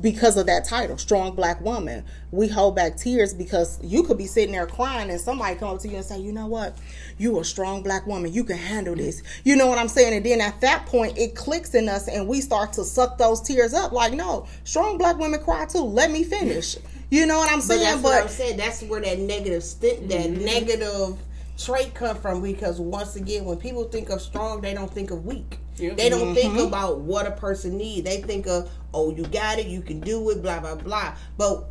[0.02, 2.04] because of that title strong black woman.
[2.32, 5.80] We hold back tears because you could be sitting there crying and somebody come up
[5.80, 6.78] to you and say you know what?
[7.18, 8.32] You a strong black woman.
[8.34, 9.24] You can handle this.
[9.44, 10.14] You know what i'm saying?
[10.14, 13.42] And then at that point it clicks in us and we start to suck those
[13.42, 13.92] tears up.
[13.92, 15.80] Like no strong black women cry too.
[15.80, 16.78] Let me finish.
[17.10, 18.02] You know what i'm But saying?
[18.02, 18.58] but, what I'm saying.
[18.58, 20.46] That's where that negative sti- that mm-hmm.
[20.46, 21.18] negative
[21.60, 25.26] trait come from because once again, when people think of strong, they don't think of
[25.26, 25.60] weak.
[25.76, 25.94] Yeah.
[25.94, 28.04] They don't think about what a person needs.
[28.08, 31.16] They think of, oh, you got it, you can do it, blah blah blah.
[31.38, 31.66] But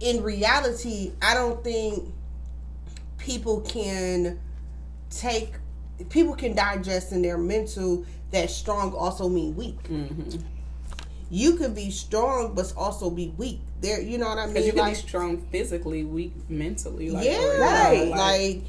[0.00, 2.12] in reality, I don't think
[3.18, 4.38] people can
[5.10, 5.52] take
[6.10, 9.82] people can digest in their mental that strong also mean weak.
[9.84, 10.40] Mm-hmm.
[11.30, 13.60] You could be strong but also be weak.
[13.80, 14.54] There, you know what I mean?
[14.54, 17.10] Because you can Like- be strong physically, weak mentally.
[17.10, 18.12] Like, yeah, right.
[18.12, 18.62] uh, Like,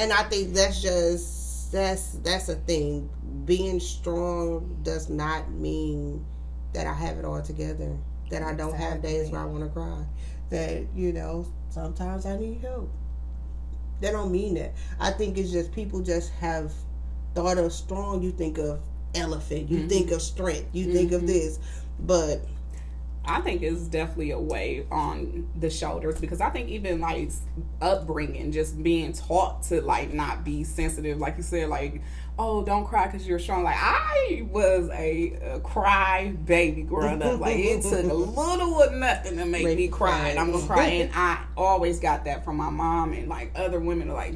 [0.00, 3.10] and I think that's just that's that's a thing.
[3.44, 6.24] Being strong does not mean
[6.72, 7.96] that I have it all together.
[8.30, 10.04] That I don't have days where I want to cry.
[10.48, 12.90] That you know sometimes I need help.
[14.00, 14.72] That don't mean that.
[14.98, 16.72] I think it's just people just have
[17.34, 18.22] thought of strong.
[18.22, 18.80] You think of
[19.14, 19.70] elephant.
[19.70, 20.14] You think mm-hmm.
[20.14, 20.68] of strength.
[20.72, 21.26] You think of mm-hmm.
[21.26, 21.58] this,
[21.98, 22.40] but
[23.30, 27.30] I think it's definitely a way on the shoulders because I think even like
[27.80, 32.02] upbringing, just being taught to like not be sensitive, like you said, like
[32.40, 33.62] oh don't cry because you're strong.
[33.62, 37.38] Like I was a, a cry baby growing up.
[37.38, 40.84] Like it took a little or nothing to make me cry, and I'm gonna cry.
[40.86, 44.34] And I always got that from my mom and like other women are like.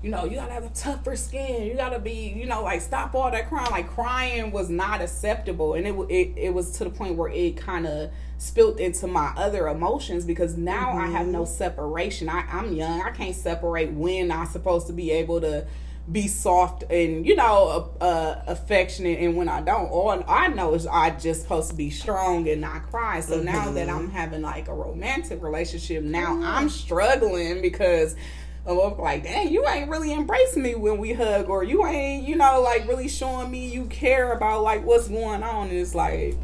[0.00, 1.64] You know, you gotta have a tougher skin.
[1.64, 3.72] You gotta be, you know, like stop all that crying.
[3.72, 7.56] Like crying was not acceptable, and it it, it was to the point where it
[7.56, 12.28] kind of spilt into my other emotions because now I have no separation.
[12.28, 13.02] I, I'm young.
[13.02, 15.66] I can't separate when I'm supposed to be able to
[16.10, 19.88] be soft and you know uh, uh, affectionate and when I don't.
[19.90, 23.20] All I know is I just supposed to be strong and not cry.
[23.20, 28.16] So now that I'm having like a romantic relationship, now I'm struggling because.
[28.66, 32.36] of like, dang, you ain't really embracing me when we hug, or you ain't, you
[32.36, 35.68] know, like really showing me you care about like what's going on.
[35.68, 36.36] And it's like,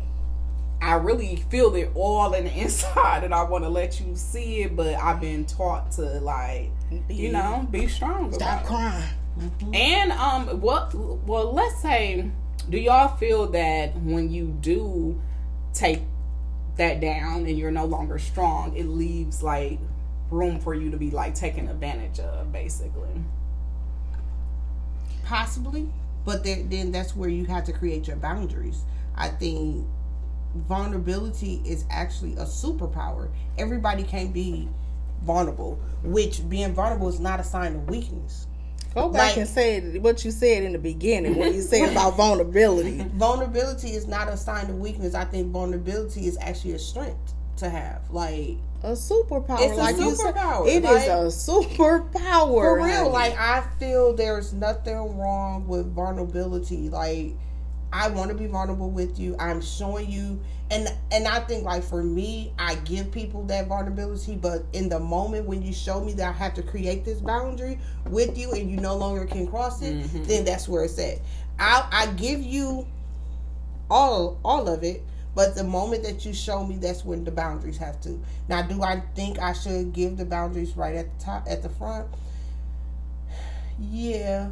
[0.84, 4.62] I really feel it all in the inside, and I want to let you see
[4.62, 6.70] it, but I've been taught to like,
[7.08, 8.32] you know, be strong.
[8.32, 8.66] stop about it.
[8.66, 10.94] crying And um, what?
[10.94, 12.30] Well, let's say,
[12.70, 15.20] do y'all feel that when you do
[15.72, 16.02] take
[16.76, 19.78] that down and you're no longer strong, it leaves like
[20.30, 23.10] room for you to be like taken advantage of, basically?
[25.24, 25.88] possibly
[26.24, 28.82] but then, then that's where you have to create your boundaries
[29.16, 29.84] i think
[30.54, 34.68] vulnerability is actually a superpower everybody can't be
[35.22, 38.46] vulnerable which being vulnerable is not a sign of weakness
[38.94, 42.16] Go back Like- and say what you said in the beginning when you said about
[42.16, 43.04] vulnerability.
[43.14, 47.68] vulnerability is not a sign of weakness i think vulnerability is actually a strength to
[47.70, 49.58] have like A superpower.
[49.60, 52.60] It's a like superpower, It is like- a superpower.
[52.62, 53.08] For real, honey.
[53.10, 56.88] like I feel there's nothing wrong with vulnerability.
[56.90, 57.32] Like
[57.94, 59.36] I want to be vulnerable with you.
[59.38, 60.40] I'm showing you,
[60.72, 64.34] and and I think like for me, I give people that vulnerability.
[64.34, 67.78] But in the moment when you show me that I have to create this boundary
[68.10, 70.24] with you, and you no longer can cross it, mm-hmm.
[70.24, 71.18] then that's where it's at.
[71.60, 72.84] I I give you
[73.88, 75.04] all all of it.
[75.36, 78.20] But the moment that you show me, that's when the boundaries have to.
[78.48, 81.68] Now, do I think I should give the boundaries right at the top, at the
[81.68, 82.08] front?
[83.80, 84.50] Yeah.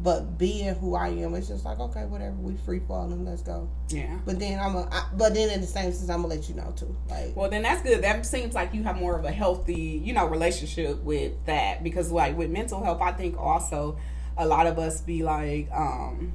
[0.00, 2.36] But being who I am, it's just like okay, whatever.
[2.36, 3.68] We free falling, let's go.
[3.88, 4.18] Yeah.
[4.24, 6.54] But then I'm a, I, but then in the same sense, I'm gonna let you
[6.54, 6.94] know too.
[7.10, 8.02] Like, Well, then that's good.
[8.02, 12.12] That seems like you have more of a healthy, you know, relationship with that because,
[12.12, 13.98] like, with mental health, I think also
[14.36, 16.32] a lot of us be like um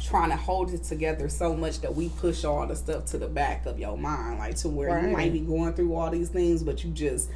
[0.00, 3.26] trying to hold it together so much that we push all the stuff to the
[3.26, 6.62] back of your mind, like to where you might be going through all these things,
[6.62, 7.30] but you just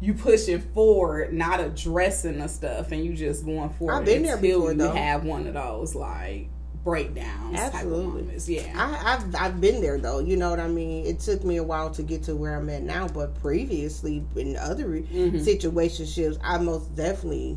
[0.00, 4.36] you pushing forward, not addressing the stuff, and you just going forward I've been there
[4.36, 4.92] before, you though.
[4.92, 6.48] have one of those like
[6.84, 7.56] breakdowns.
[7.56, 8.56] Absolutely.
[8.56, 8.72] Yeah.
[8.76, 10.18] I, have I've been there though.
[10.20, 11.06] You know what I mean?
[11.06, 14.56] It took me a while to get to where I'm at now, but previously in
[14.56, 15.36] other mm-hmm.
[15.36, 17.56] situationships, I most definitely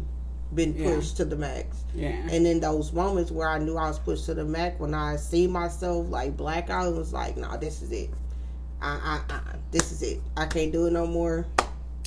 [0.55, 1.25] been pushed yeah.
[1.25, 1.83] to the max.
[1.93, 2.07] Yeah.
[2.07, 5.17] And in those moments where I knew I was pushed to the max, when I
[5.17, 8.09] see myself like black I was like, no, nah, this is it.
[8.81, 10.21] I, I, I, this is it.
[10.37, 11.45] I can't do it no more.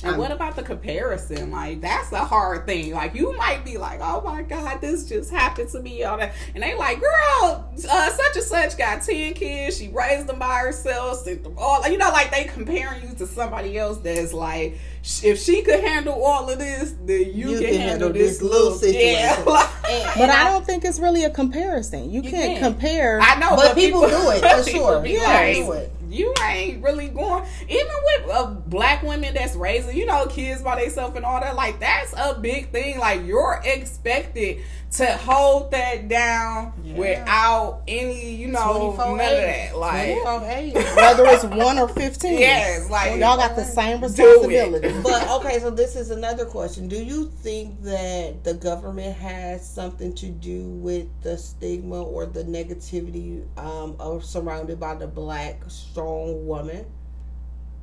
[0.03, 1.51] And I'm, what about the comparison?
[1.51, 2.93] Like that's a hard thing.
[2.93, 6.33] Like you might be like, "Oh my God, this just happened to me." All that,
[6.55, 9.77] and they like, "Girl, uh, such and such got ten kids.
[9.77, 13.97] She raised them by herself." All you know, like they comparing you to somebody else
[13.99, 14.77] that's like,
[15.23, 18.41] if she could handle all of this, then you, you can, can, handle, handle this,
[18.41, 19.11] little situation.
[19.11, 19.69] Yeah, like,
[20.15, 22.11] but I don't think it's really a comparison.
[22.11, 22.73] You, you can't can.
[22.73, 23.19] compare.
[23.21, 25.05] I know, but, but people, people, do it for sure.
[25.05, 29.95] Yeah, like, do it you ain't really going even with uh, black women that's raising
[29.95, 33.61] you know kids by themselves and all that like that's a big thing like you're
[33.63, 36.95] expected to hold that down yeah.
[36.95, 40.23] without any you know none of that like
[40.95, 44.93] whether it's one or 15 yes like y'all got the same responsibility.
[45.01, 46.89] But okay so this is another question.
[46.89, 52.43] Do you think that the government has something to do with the stigma or the
[52.43, 56.85] negativity um, of surrounded by the black strong woman?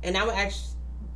[0.03, 0.75] And i'm actually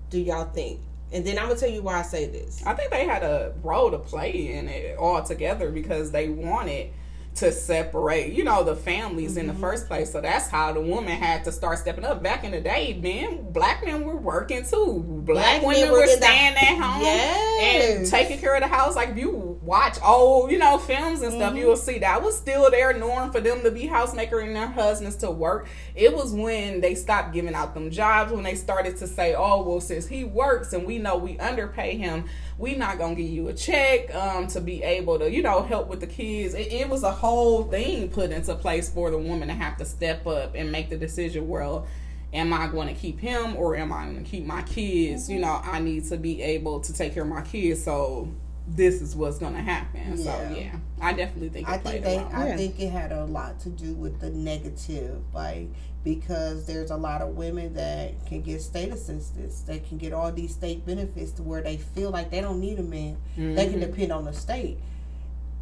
[0.10, 0.80] do y'all think
[1.14, 2.64] and then I'm gonna tell you why I say this.
[2.66, 6.90] I think they had a role to play in it altogether because they wanted
[7.36, 9.40] to separate, you know, the families mm-hmm.
[9.40, 9.62] in the mm-hmm.
[9.62, 10.12] first place.
[10.12, 12.22] So that's how the woman had to start stepping up.
[12.22, 15.04] Back in the day, men, black men were working too.
[15.26, 17.98] Black, black women were, staying at home yes.
[17.98, 18.96] and taking care of the house.
[18.96, 21.58] Like if you watch old, you know, films and stuff, mm-hmm.
[21.58, 24.68] you will see that was still their norm for them to be housemaker and their
[24.68, 25.68] husbands to work.
[25.96, 29.64] It was when they stopped giving out them jobs, when they started to say, Oh,
[29.64, 32.26] well, since he works and we know we underpay him,
[32.58, 35.88] we not gonna give you a check um, to be able to, you know, help
[35.88, 36.54] with the kids.
[36.54, 39.86] It, it was a whole thing put into place for the woman to have to
[39.86, 41.48] step up and make the decision.
[41.48, 41.88] Well,
[42.34, 45.30] am I going to keep him or am I going to keep my kids?
[45.30, 47.84] You know, I need to be able to take care of my kids.
[47.84, 48.30] So
[48.68, 50.18] this is what's going to happen.
[50.18, 50.24] Yeah.
[50.24, 52.56] So yeah, I definitely think I think they, I yeah.
[52.56, 55.68] think it had a lot to do with the negative, like
[56.04, 60.32] because there's a lot of women that can get state assistance, they can get all
[60.32, 63.18] these state benefits to where they feel like they don't need a man.
[63.38, 63.56] Mm-hmm.
[63.56, 63.92] They can mm-hmm.
[63.92, 64.80] depend on the state.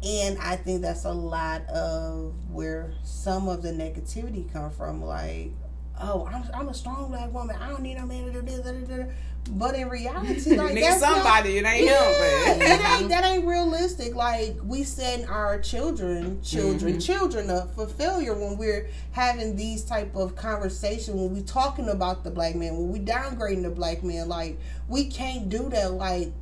[0.04, 5.00] And I think that's a lot of where some of the negativity come from.
[5.00, 5.52] Like,
[6.00, 7.54] oh, I'm, I'm a strong black woman.
[7.60, 9.12] I don't need a man to do this.
[9.50, 12.58] But in reality, like that's somebody, not, it ain't yeah, him.
[12.58, 14.14] But it ain't, that ain't realistic.
[14.14, 17.00] Like we setting our children, children, mm-hmm.
[17.00, 21.18] children up for failure when we're having these type of conversation.
[21.18, 25.06] When we talking about the black man, when we downgrading the black man, like we
[25.06, 25.92] can't do that.
[25.92, 26.32] Like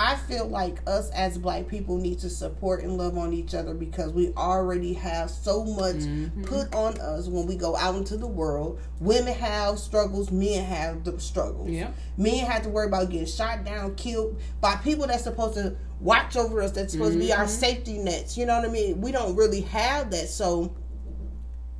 [0.00, 3.74] I feel like us as black people need to support and love on each other
[3.74, 6.44] because we already have so much mm-hmm.
[6.44, 8.78] put on us when we go out into the world.
[9.00, 11.70] Women have struggles, men have the struggles.
[11.70, 11.90] Yeah.
[12.16, 16.36] Men have to worry about getting shot down, killed by people that's supposed to watch
[16.36, 17.20] over us, that's supposed mm-hmm.
[17.22, 17.48] to be our mm-hmm.
[17.48, 18.38] safety nets.
[18.38, 19.00] You know what I mean?
[19.00, 20.28] We don't really have that.
[20.28, 20.76] So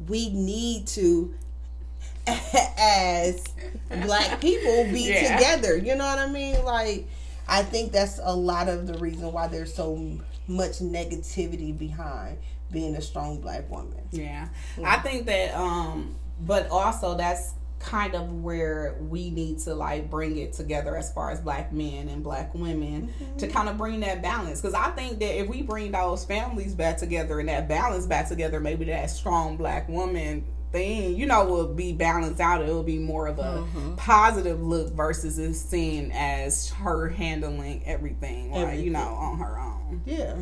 [0.09, 1.33] we need to
[2.26, 3.44] as
[4.02, 5.37] black people be yeah.
[5.37, 5.76] together.
[5.76, 6.64] You know what I mean?
[6.64, 7.07] Like
[7.48, 12.38] I think that's a lot of the reason why there's so much negativity behind
[12.70, 14.06] being a strong black woman.
[14.11, 14.48] Yeah.
[14.76, 14.90] yeah.
[14.90, 20.37] I think that um but also that's kind of where we need to like bring
[20.37, 23.37] it together as far as black men and black women mm-hmm.
[23.37, 26.74] to kind of bring that balance because i think that if we bring those families
[26.74, 31.44] back together and that balance back together maybe that strong black woman thing, you know,
[31.44, 32.62] will be balanced out.
[32.62, 33.94] It'll be more of a mm-hmm.
[33.96, 38.62] positive look versus it's seen as her handling everything, everything.
[38.64, 40.02] like you know, on her own.
[40.04, 40.37] Yeah.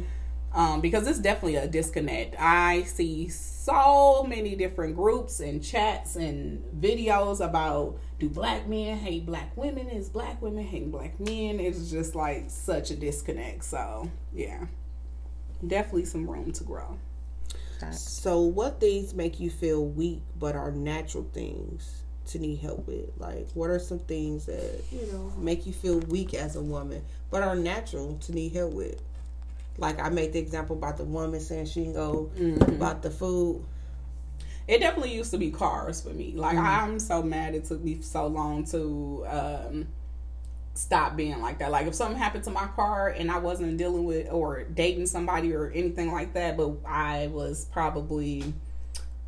[0.53, 2.35] Um, because it's definitely a disconnect.
[2.39, 9.27] I see so many different groups and chats and videos about do black men hate
[9.27, 9.89] black women?
[9.89, 11.61] Is black women hate black men?
[11.61, 13.65] It's just like such a disconnect.
[13.65, 14.65] So yeah,
[15.67, 16.97] definitely some room to grow.
[17.93, 23.11] So, what things make you feel weak but are natural things to need help with?
[23.19, 27.03] Like, what are some things that, you know, make you feel weak as a woman
[27.31, 29.03] but are natural to need help with?
[29.79, 32.63] Like, I made the example about the woman saying she can go mm-hmm.
[32.63, 33.65] about the food.
[34.67, 36.33] It definitely used to be cars for me.
[36.35, 36.67] Like, mm-hmm.
[36.67, 39.87] I'm so mad it took me so long to um,
[40.77, 41.71] stop being like that.
[41.71, 45.55] Like if something happened to my car and I wasn't dealing with or dating somebody
[45.55, 48.55] or anything like that, but I was probably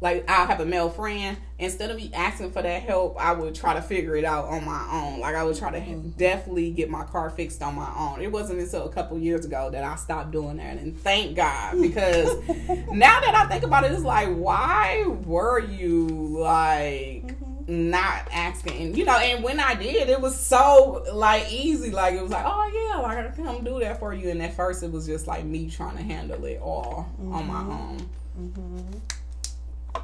[0.01, 1.37] like I'll have a male friend.
[1.59, 4.65] Instead of me asking for that help, I would try to figure it out on
[4.65, 5.21] my own.
[5.21, 6.11] Like I would try to mm-hmm.
[6.11, 8.21] definitely get my car fixed on my own.
[8.21, 11.81] It wasn't until a couple years ago that I stopped doing that, and thank God
[11.81, 12.29] because
[12.93, 17.38] now that I think about it, it's like why were you like.
[17.69, 18.97] Not asking?
[18.97, 21.91] You know, and when I did, it was so like easy.
[21.91, 24.31] Like it was like, oh yeah, like I can come do that for you.
[24.31, 27.35] And at first, it was just like me trying to handle it all mm-hmm.
[27.35, 28.11] on my own.
[28.41, 30.01] Mm-hmm.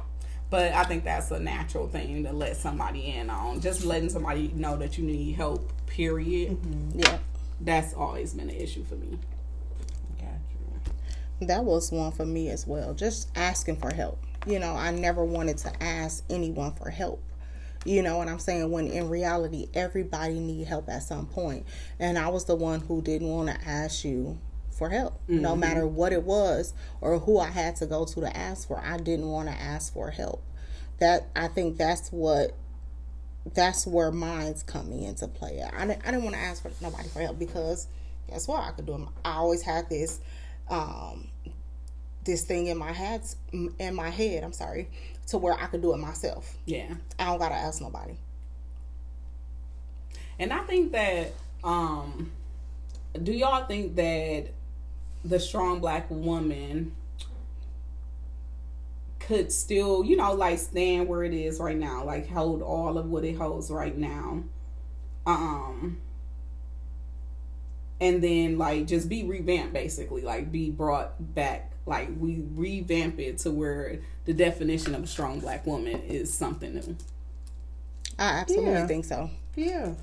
[0.51, 3.59] But I think that's a natural thing to let somebody in on.
[3.61, 6.51] Just letting somebody know that you need help, period.
[6.51, 6.99] Mm-hmm.
[6.99, 7.17] Yeah.
[7.59, 9.17] That's always been an issue for me.
[10.19, 10.91] Gotcha.
[11.41, 12.93] That was one for me as well.
[12.93, 14.23] Just asking for help.
[14.45, 17.23] You know, I never wanted to ask anyone for help
[17.85, 18.69] you know what i'm saying?
[18.69, 21.65] When in reality everybody need help at some point.
[21.99, 24.37] And i was the one who didn't want to ask you
[24.71, 25.41] for help mm-hmm.
[25.41, 28.81] no matter what it was or who i had to go to to ask for.
[28.83, 30.43] I didn't want to ask for help.
[30.99, 32.55] That i think that's what
[33.53, 37.07] that's where mine's coming into play i didn't, I didn't want to ask for nobody
[37.09, 37.87] for help because
[38.27, 38.63] guess what?
[38.63, 40.19] I could do i always had this
[40.69, 41.27] um
[42.23, 43.21] this thing in my head
[43.51, 44.43] in my head.
[44.43, 44.89] I'm sorry
[45.27, 46.55] to where i could do it myself.
[46.65, 46.93] Yeah.
[47.17, 48.17] I don't gotta ask nobody.
[50.39, 52.31] And i think that um
[53.21, 54.47] do y'all think that
[55.23, 56.95] the strong black woman
[59.19, 63.09] could still, you know, like stand where it is right now, like hold all of
[63.09, 64.43] what it holds right now.
[65.25, 65.97] Um
[67.99, 73.37] and then like just be revamped basically, like be brought back like we revamp it
[73.39, 76.97] to where the definition of a strong black woman is something new.
[78.17, 78.87] I absolutely yeah.
[78.87, 79.29] think so.
[79.55, 79.93] Yeah.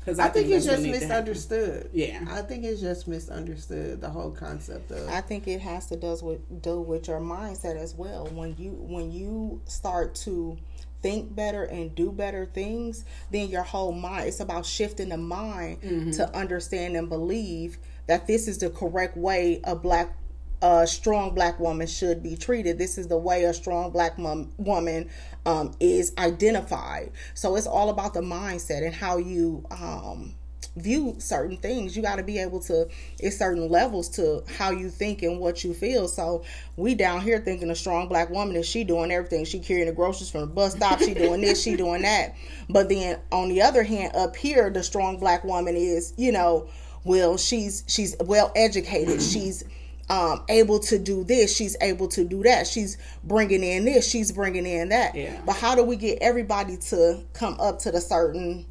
[0.00, 1.90] Because I, I, think, think it's just misunderstood.
[1.92, 5.06] Yeah, I think it's just misunderstood the whole concept of.
[5.08, 8.26] I think it has to does with do with your mindset as well.
[8.26, 10.56] When you when you start to
[11.02, 15.82] think better and do better things, then your whole mind it's about shifting the mind
[15.82, 16.10] mm-hmm.
[16.12, 20.16] to understand and believe that this is the correct way a black
[20.62, 22.78] a strong black woman should be treated.
[22.78, 25.08] This is the way a strong black mom, woman
[25.46, 27.12] um, is identified.
[27.34, 30.34] So it's all about the mindset and how you um,
[30.76, 31.96] view certain things.
[31.96, 32.88] You got to be able to,
[33.20, 36.08] it's certain levels to how you think and what you feel.
[36.08, 36.44] So
[36.76, 39.44] we down here thinking a strong black woman is she doing everything.
[39.44, 40.98] She carrying the groceries from the bus stop.
[41.00, 41.62] She doing this.
[41.62, 42.34] She doing that.
[42.68, 46.68] But then on the other hand, up here, the strong black woman is, you know,
[47.04, 49.22] well, she's she's well educated.
[49.22, 49.64] She's
[50.10, 52.66] um, able to do this, she's able to do that.
[52.66, 55.14] She's bringing in this, she's bringing in that.
[55.14, 55.40] Yeah.
[55.44, 58.66] But how do we get everybody to come up to the certain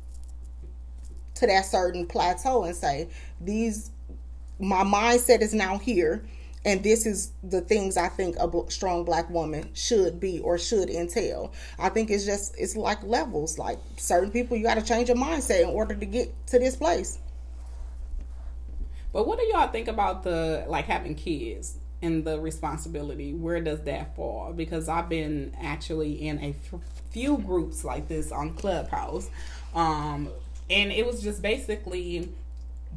[1.36, 3.08] to that certain plateau and say
[3.40, 3.92] these
[4.60, 6.24] my mindset is now here
[6.66, 10.90] and this is the things I think a strong black woman should be or should
[10.90, 11.54] entail.
[11.80, 13.58] I think it's just it's like levels.
[13.58, 16.76] Like certain people, you got to change your mindset in order to get to this
[16.76, 17.20] place.
[19.18, 23.34] But what do y'all think about the like having kids and the responsibility?
[23.34, 24.54] Where does that fall?
[24.54, 29.28] Because I've been actually in a f- few groups like this on Clubhouse,
[29.74, 30.30] um,
[30.70, 32.30] and it was just basically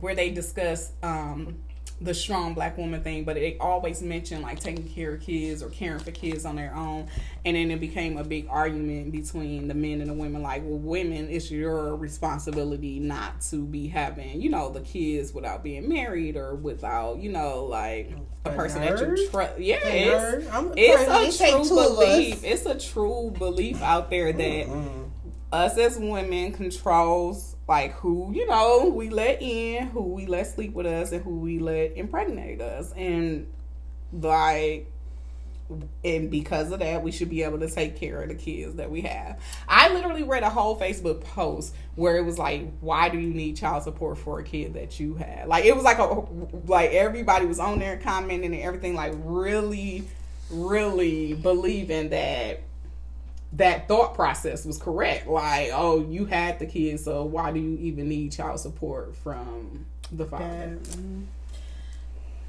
[0.01, 1.57] where they discuss um,
[2.03, 5.69] the strong black woman thing, but it always mentioned like taking care of kids or
[5.69, 7.07] caring for kids on their own.
[7.45, 10.79] And then it became a big argument between the men and the women like, well,
[10.79, 16.37] women, it's your responsibility not to be having, you know, the kids without being married
[16.37, 18.13] or without, you know, like
[18.47, 19.59] a person that you trust.
[19.59, 22.45] Yeah, it's, it's a true belief.
[22.45, 25.03] It's a true belief out there that mm-hmm.
[25.53, 30.75] us as women controls like who you know we let in, who we let sleep
[30.75, 33.47] with us, and who we let impregnate us, and
[34.13, 34.91] like
[36.05, 38.91] and because of that, we should be able to take care of the kids that
[38.91, 39.41] we have.
[39.69, 43.57] I literally read a whole Facebook post where it was like, "Why do you need
[43.57, 46.27] child support for a kid that you had?" Like it was like a
[46.67, 50.09] like everybody was on there commenting and everything, like really,
[50.51, 52.63] really believing that
[53.53, 55.27] that thought process was correct.
[55.27, 59.87] Like, oh, you had the kids, so why do you even need child support from
[60.13, 60.79] the father?
[60.83, 61.27] Mm,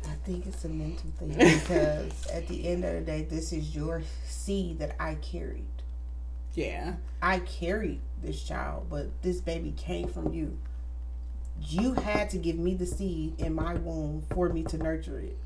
[0.07, 1.29] I think it's a mental thing
[1.59, 5.65] because at the end of the day, this is your seed that I carried.
[6.53, 6.95] Yeah.
[7.21, 10.57] I carried this child, but this baby came from you.
[11.59, 15.37] You had to give me the seed in my womb for me to nurture it.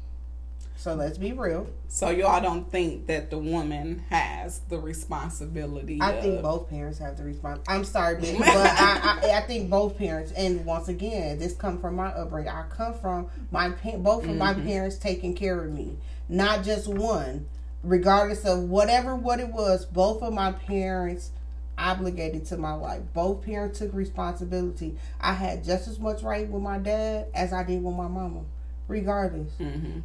[0.77, 1.67] So let's be real.
[1.87, 5.99] So y'all don't think that the woman has the responsibility?
[6.01, 6.23] I of...
[6.23, 7.61] think both parents have the response.
[7.67, 10.31] I'm sorry, baby, but I, I, I think both parents.
[10.33, 12.49] And once again, this come from my upbringing.
[12.49, 14.37] I come from my both of mm-hmm.
[14.37, 15.97] my parents taking care of me,
[16.29, 17.47] not just one,
[17.81, 21.31] regardless of whatever what it was, both of my parents
[21.77, 23.01] obligated to my life.
[23.13, 24.97] Both parents took responsibility.
[25.19, 28.41] I had just as much right with my dad as I did with my mama,
[28.87, 29.51] regardless.
[29.53, 29.99] Mm-hmm.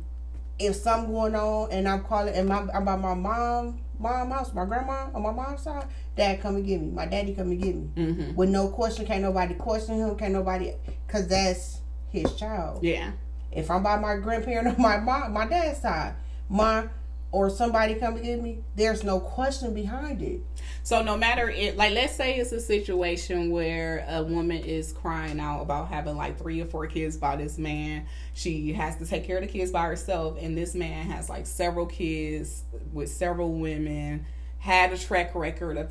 [0.61, 4.53] If something going on and I'm calling and my I'm by my mom mom house,
[4.55, 5.87] my grandma on my mom's side,
[6.17, 6.91] dad come and get me.
[6.91, 7.91] My daddy come and get me.
[7.95, 8.35] Mm-hmm.
[8.35, 10.73] With no question, can't nobody question him, can't nobody
[11.09, 12.83] cause that's his child.
[12.83, 13.13] Yeah.
[13.53, 16.15] If I'm by my grandparent on my mom my dad's side,
[16.49, 16.89] my
[17.33, 20.41] or somebody come to get me, there's no question behind it.
[20.83, 25.39] So no matter it, like let's say it's a situation where a woman is crying
[25.39, 28.07] out about having like three or four kids by this man.
[28.35, 31.47] She has to take care of the kids by herself, and this man has like
[31.47, 34.27] several kids with several women.
[34.59, 35.91] Had a track record of,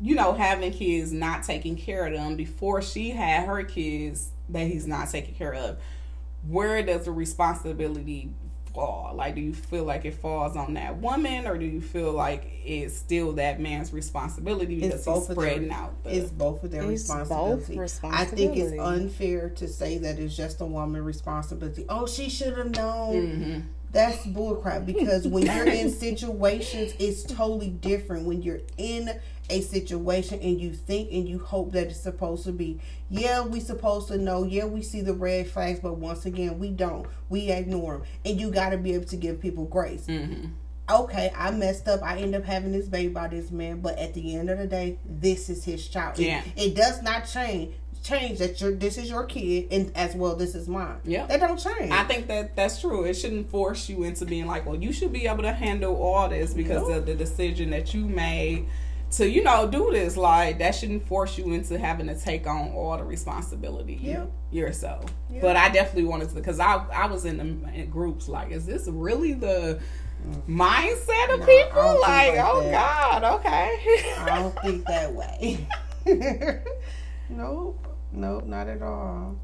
[0.00, 4.66] you know, having kids, not taking care of them before she had her kids that
[4.66, 5.78] he's not taking care of.
[6.46, 8.34] Where does the responsibility
[8.74, 9.14] fall?
[9.14, 12.44] Like, do you feel like it falls on that woman, or do you feel like
[12.64, 16.04] it's still that man's responsibility because It's both he's of their- spreading out?
[16.04, 18.14] The, It's both of their It's both responsibility.
[18.14, 21.84] I think it's unfair to say that it's just a woman's responsibility.
[21.88, 23.14] Oh, she should have known.
[23.14, 23.62] Mhm.
[23.92, 28.24] That's bullcrap because when you're in situations, it's totally different.
[28.24, 29.10] When you're in
[29.50, 32.80] a situation and you think and you hope that it's supposed to be,
[33.10, 34.44] yeah, we supposed to know.
[34.44, 37.06] Yeah, we see the red flags, but once again, we don't.
[37.28, 40.06] We ignore them, and you got to be able to give people grace.
[40.06, 40.50] Mhm.
[40.90, 42.02] Okay, I messed up.
[42.02, 44.66] I end up having this baby by this man, but at the end of the
[44.66, 46.18] day, this is his child.
[46.18, 46.42] It- Yeah.
[46.56, 47.74] it, does not change.
[48.02, 50.96] Change that your this is your kid, and as well, this is mine.
[51.04, 51.26] Yeah.
[51.26, 51.92] that don't change.
[51.92, 53.04] I think that that's true.
[53.04, 56.26] It shouldn't force you into being like, well, you should be able to handle all
[56.28, 56.92] this because Nope.
[56.96, 58.66] of the decision that you made
[59.12, 60.16] to, you know, do this.
[60.16, 64.26] Like that shouldn't force you into having to take on all the responsibility Yeah.
[64.50, 65.04] yourself.
[65.30, 65.40] Yeah.
[65.42, 68.66] But I definitely wanted to because I I was in the in groups like, is
[68.66, 69.80] this really the
[70.48, 71.98] mindset of No, people?
[72.02, 73.20] Like, like oh that.
[73.20, 73.78] God, okay.
[74.18, 75.66] I don't think that way.
[77.28, 79.36] nope, nope, not at all.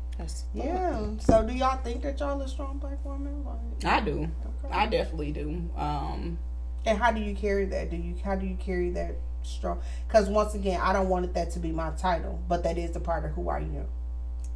[0.54, 1.04] Yeah.
[1.18, 3.44] So, do y'all think that y'all a strong black woman?
[3.44, 4.22] Like, I do.
[4.64, 4.74] okay.
[4.74, 5.68] I definitely do.
[5.76, 6.38] Um,
[6.86, 7.90] And how do you carry that?
[7.90, 9.16] Do you how do you carry that
[9.46, 9.80] strong?
[10.06, 13.00] Because once again, I don't want that to be my title, but that is a
[13.00, 13.86] part of who I am.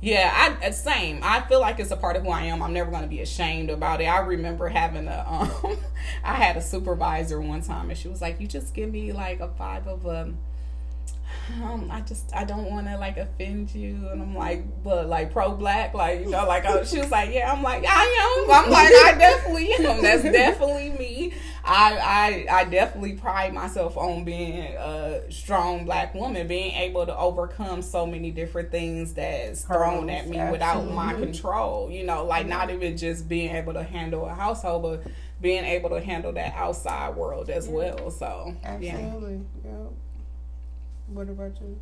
[0.02, 1.20] Yeah, I uh, same.
[1.22, 2.62] I feel like it's a part of who I am.
[2.62, 4.06] I'm never going to be ashamed about it.
[4.06, 5.76] I remember having a um
[6.24, 9.40] I had a supervisor one time and she was like, "You just give me like
[9.40, 10.38] a vibe of um
[11.62, 15.32] um, I just I don't want to like offend you, and I'm like, but like
[15.32, 18.50] pro black, like you know, like I, she was like, yeah, I'm like I am,
[18.50, 20.02] I'm like I definitely am.
[20.02, 21.32] That's definitely me.
[21.64, 27.16] I I I definitely pride myself on being a strong black woman, being able to
[27.16, 31.90] overcome so many different things that's thrown at me without my control.
[31.90, 35.90] You know, like not even just being able to handle a household, but being able
[35.90, 38.10] to handle that outside world as well.
[38.10, 38.96] So yeah.
[38.96, 39.40] Absolutely.
[39.64, 39.72] Yeah.
[41.12, 41.78] What about you?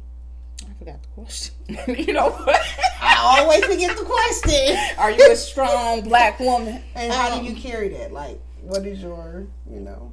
[0.69, 1.55] I forgot the question.
[2.07, 2.61] you know what?
[3.01, 4.77] I always forget the question.
[4.99, 6.83] Are you a strong black woman?
[6.95, 8.13] And how Um, do you carry that?
[8.13, 10.11] Like, what is your, you know?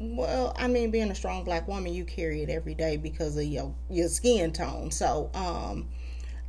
[0.00, 3.42] Well, I mean, being a strong black woman, you carry it every day because of
[3.44, 4.92] your your skin tone.
[4.92, 5.88] So, um,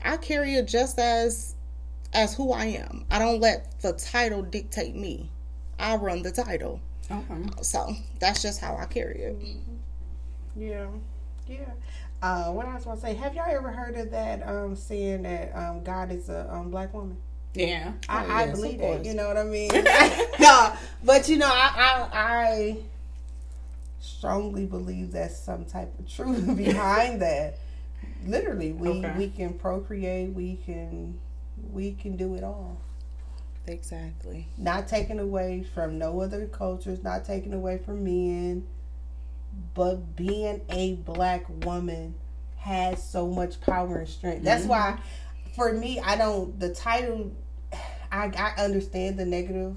[0.03, 1.55] I carry it just as
[2.13, 3.05] as who I am.
[3.09, 5.31] I don't let the title dictate me.
[5.79, 6.79] I run the title.
[7.09, 7.41] Okay.
[7.63, 9.35] So that's just how I carry it.
[10.55, 10.87] Yeah.
[11.47, 11.71] Yeah.
[12.21, 15.23] Uh, what I was going to say, have y'all ever heard of that um, saying
[15.23, 17.15] that um, God is a um, black woman?
[17.53, 17.93] Yeah.
[18.09, 19.05] I, Oh, I yes, believe it.
[19.05, 19.69] You know what I mean?
[20.39, 22.77] no, but you know, I, I I
[23.99, 27.57] strongly believe that's some type of truth behind that.
[28.25, 29.13] Literally, we Okay.
[29.17, 31.17] we can procreate, we can
[31.71, 32.81] we can do it all.
[33.67, 34.47] Exactly.
[34.57, 38.65] Not taken away from no other cultures, not taken away from men,
[39.73, 42.15] but being a black woman
[42.57, 44.43] has so much power and strength.
[44.43, 44.69] That's Mm-hmm.
[44.69, 44.99] why,
[45.55, 46.59] for me, I don't.
[46.59, 47.31] The title,
[48.11, 49.75] I I understand the negative,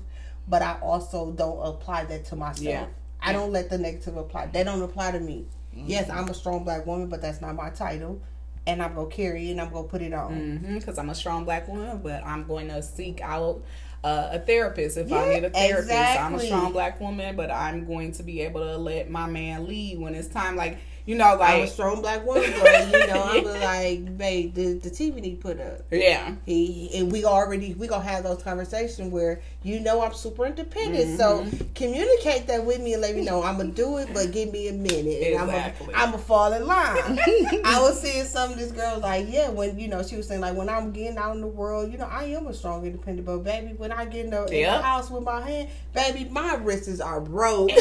[0.49, 2.65] but I also don't apply that to myself.
[2.65, 2.87] Yeah.
[3.21, 4.47] I don't let the negative apply.
[4.47, 5.47] They don't apply to me.
[5.73, 8.21] Yes, I'm a strong black woman, but that's not my title,
[8.67, 10.59] and I'm gonna carry it and I'm gonna put it on.
[10.75, 13.63] Because I'm a strong black woman, but I'm going to seek out
[14.05, 15.91] uh, a therapist if I need a therapist.
[15.93, 19.67] I'm a strong black woman, but I'm going to be able to let my man
[19.67, 20.57] lead when it's time.
[20.57, 24.55] Like You know, like I'm a strong black woman, but you know, I'm like, babe,
[24.55, 25.81] the, the TV need put up.
[25.91, 26.37] Yeah.
[26.47, 31.19] He and we already we gonna have those conversations where you know I'm super independent.
[31.19, 31.73] So Mm-hmm.
[31.75, 34.69] communicate that with me and let me know I'm gonna do it, but give me
[34.69, 35.23] a minute.
[35.23, 35.95] And Exactly.
[35.95, 36.97] I'm gonna fall in line.
[37.65, 40.41] I was seeing some of these girls like, yeah, when you know, she was saying
[40.41, 43.27] like when I'm getting out in the world, you know, I am a strong independent,
[43.27, 46.55] but baby, when I get in the, in the house with my hand, baby, my
[46.57, 47.71] wrists are broke.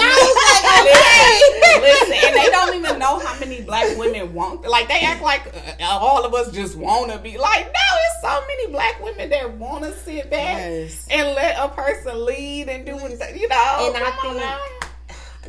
[1.81, 4.61] Listen, and they don't even know how many black women want.
[4.67, 5.41] Like they act like
[5.81, 7.37] uh, all of us just want to be.
[7.37, 7.71] Like no,
[8.07, 11.07] it's so many black women that want to sit back Yes.
[11.09, 13.91] and let a person lead and do what they, you know.
[13.93, 14.59] And I come on think- now.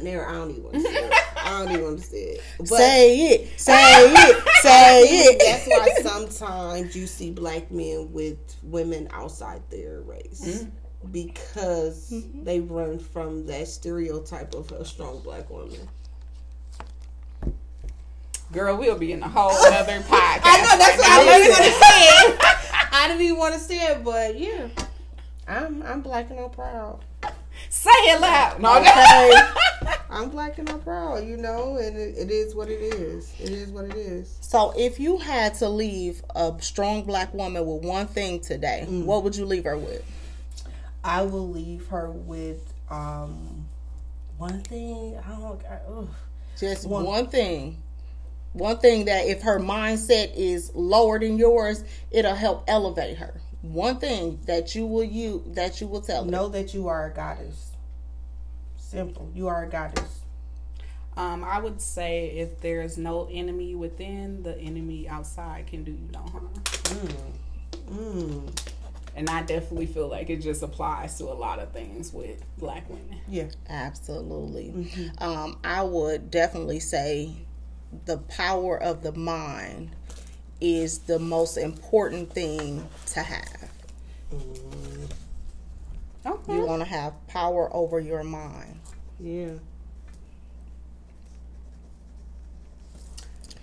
[0.02, 1.12] There, I don't even want to say it.
[1.36, 2.40] I don't even want to say it.
[2.58, 3.74] But say it, say
[4.14, 5.38] it, say it.
[5.38, 10.64] That's why sometimes you see black men with women outside their race
[11.10, 15.88] because they run from that stereotype of a strong black woman.
[18.53, 20.40] Girl, we'll be in a whole other podcast.
[20.44, 21.38] I know that's what I now.
[21.38, 22.88] didn't want to say.
[22.92, 24.68] I didn't even want to say it, but yeah,
[25.48, 27.00] I'm I'm black and I'm proud.
[27.68, 28.61] Say it loud.
[28.61, 29.32] No, Okay.
[30.11, 33.32] I'm black and I'm proud, you know, and it, it is what it is.
[33.40, 34.36] It is what it is.
[34.42, 39.24] So, if you had to leave a strong black woman with one thing today, what
[39.24, 40.05] would you leave her with?
[41.03, 43.66] I will leave her with um
[44.36, 45.18] one thing.
[45.26, 45.62] I don't.
[45.64, 46.09] I, ugh.
[46.59, 47.82] Just One- one, thing.
[48.53, 53.40] One thing that if her mindset is lower than yours, it'll help elevate her.
[53.62, 56.30] One thing that you will you that you will tell her.
[56.30, 57.70] Know that you are a goddess.
[58.76, 59.30] Simple.
[59.34, 60.20] You are a goddess.
[61.16, 66.09] Um, I would say if there's no enemy within, the enemy outside can do you
[66.12, 66.50] no harm.
[67.90, 68.59] Mm.
[69.14, 72.88] And I definitely feel like it just applies to a lot of things with black
[72.88, 73.20] women.
[73.28, 73.48] Yeah.
[73.68, 75.11] Absolutely.
[75.18, 77.34] Um, I would definitely say
[78.05, 79.90] the power of the mind
[80.61, 83.70] is the most important thing to have.
[84.32, 85.05] Mm-hmm.
[86.24, 86.55] Okay.
[86.55, 88.78] You want to have power over your mind.
[89.18, 89.55] Yeah.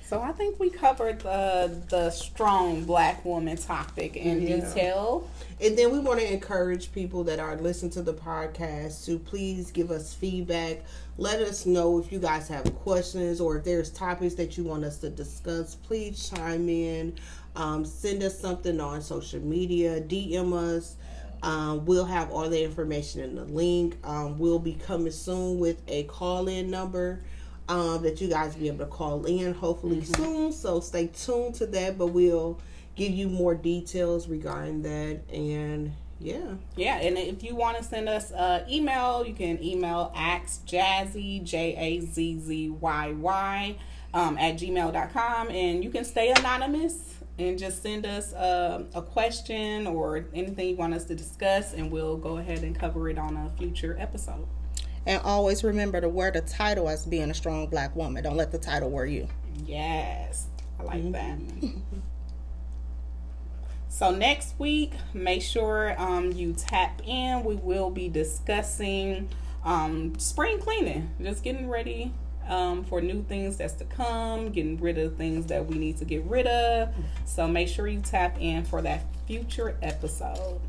[0.09, 4.55] So I think we covered the the strong black woman topic in Yeah.
[4.55, 5.29] detail.
[5.61, 9.69] And then we want to encourage people that are listening to the podcast to please
[9.69, 10.83] give us feedback.
[11.19, 14.83] Let us know if you guys have questions or if there's topics that you want
[14.83, 15.75] us to discuss.
[15.75, 17.13] Please chime in.
[17.55, 20.01] Um, send us something on social media.
[20.01, 20.95] DM us.
[21.43, 23.95] Um, we'll have all the information in the link.
[24.03, 27.21] Um, we'll be coming soon with a call in number
[27.69, 30.51] um, that you guys be able to call in hopefully soon.
[30.51, 31.97] So stay tuned to that.
[31.97, 32.59] But we'll
[32.95, 35.21] give you more details regarding that.
[35.31, 40.11] And yeah, Yeah, and if you want to send us an email, you can email
[40.17, 43.75] axjazzy, J A Z Z Y Y,
[44.13, 45.49] um, at gmail.com.
[45.49, 50.75] And you can stay anonymous and just send us um a question or anything you
[50.75, 54.45] want us to discuss, and we'll go ahead and cover it on a future episode.
[55.09, 58.23] And always remember to wear the title as being a strong black woman.
[58.23, 59.27] Don't let the title wear you.
[59.65, 60.45] Yes,
[60.79, 61.39] I like that.
[63.91, 67.43] So next week, make sure um, you tap in.
[67.43, 69.27] We will be discussing
[69.65, 72.13] um, spring cleaning, just getting ready
[72.47, 76.05] um, for new things that's to come, getting rid of things that we need to
[76.05, 76.93] get rid of.
[77.25, 80.61] So make sure you tap in for that future episode.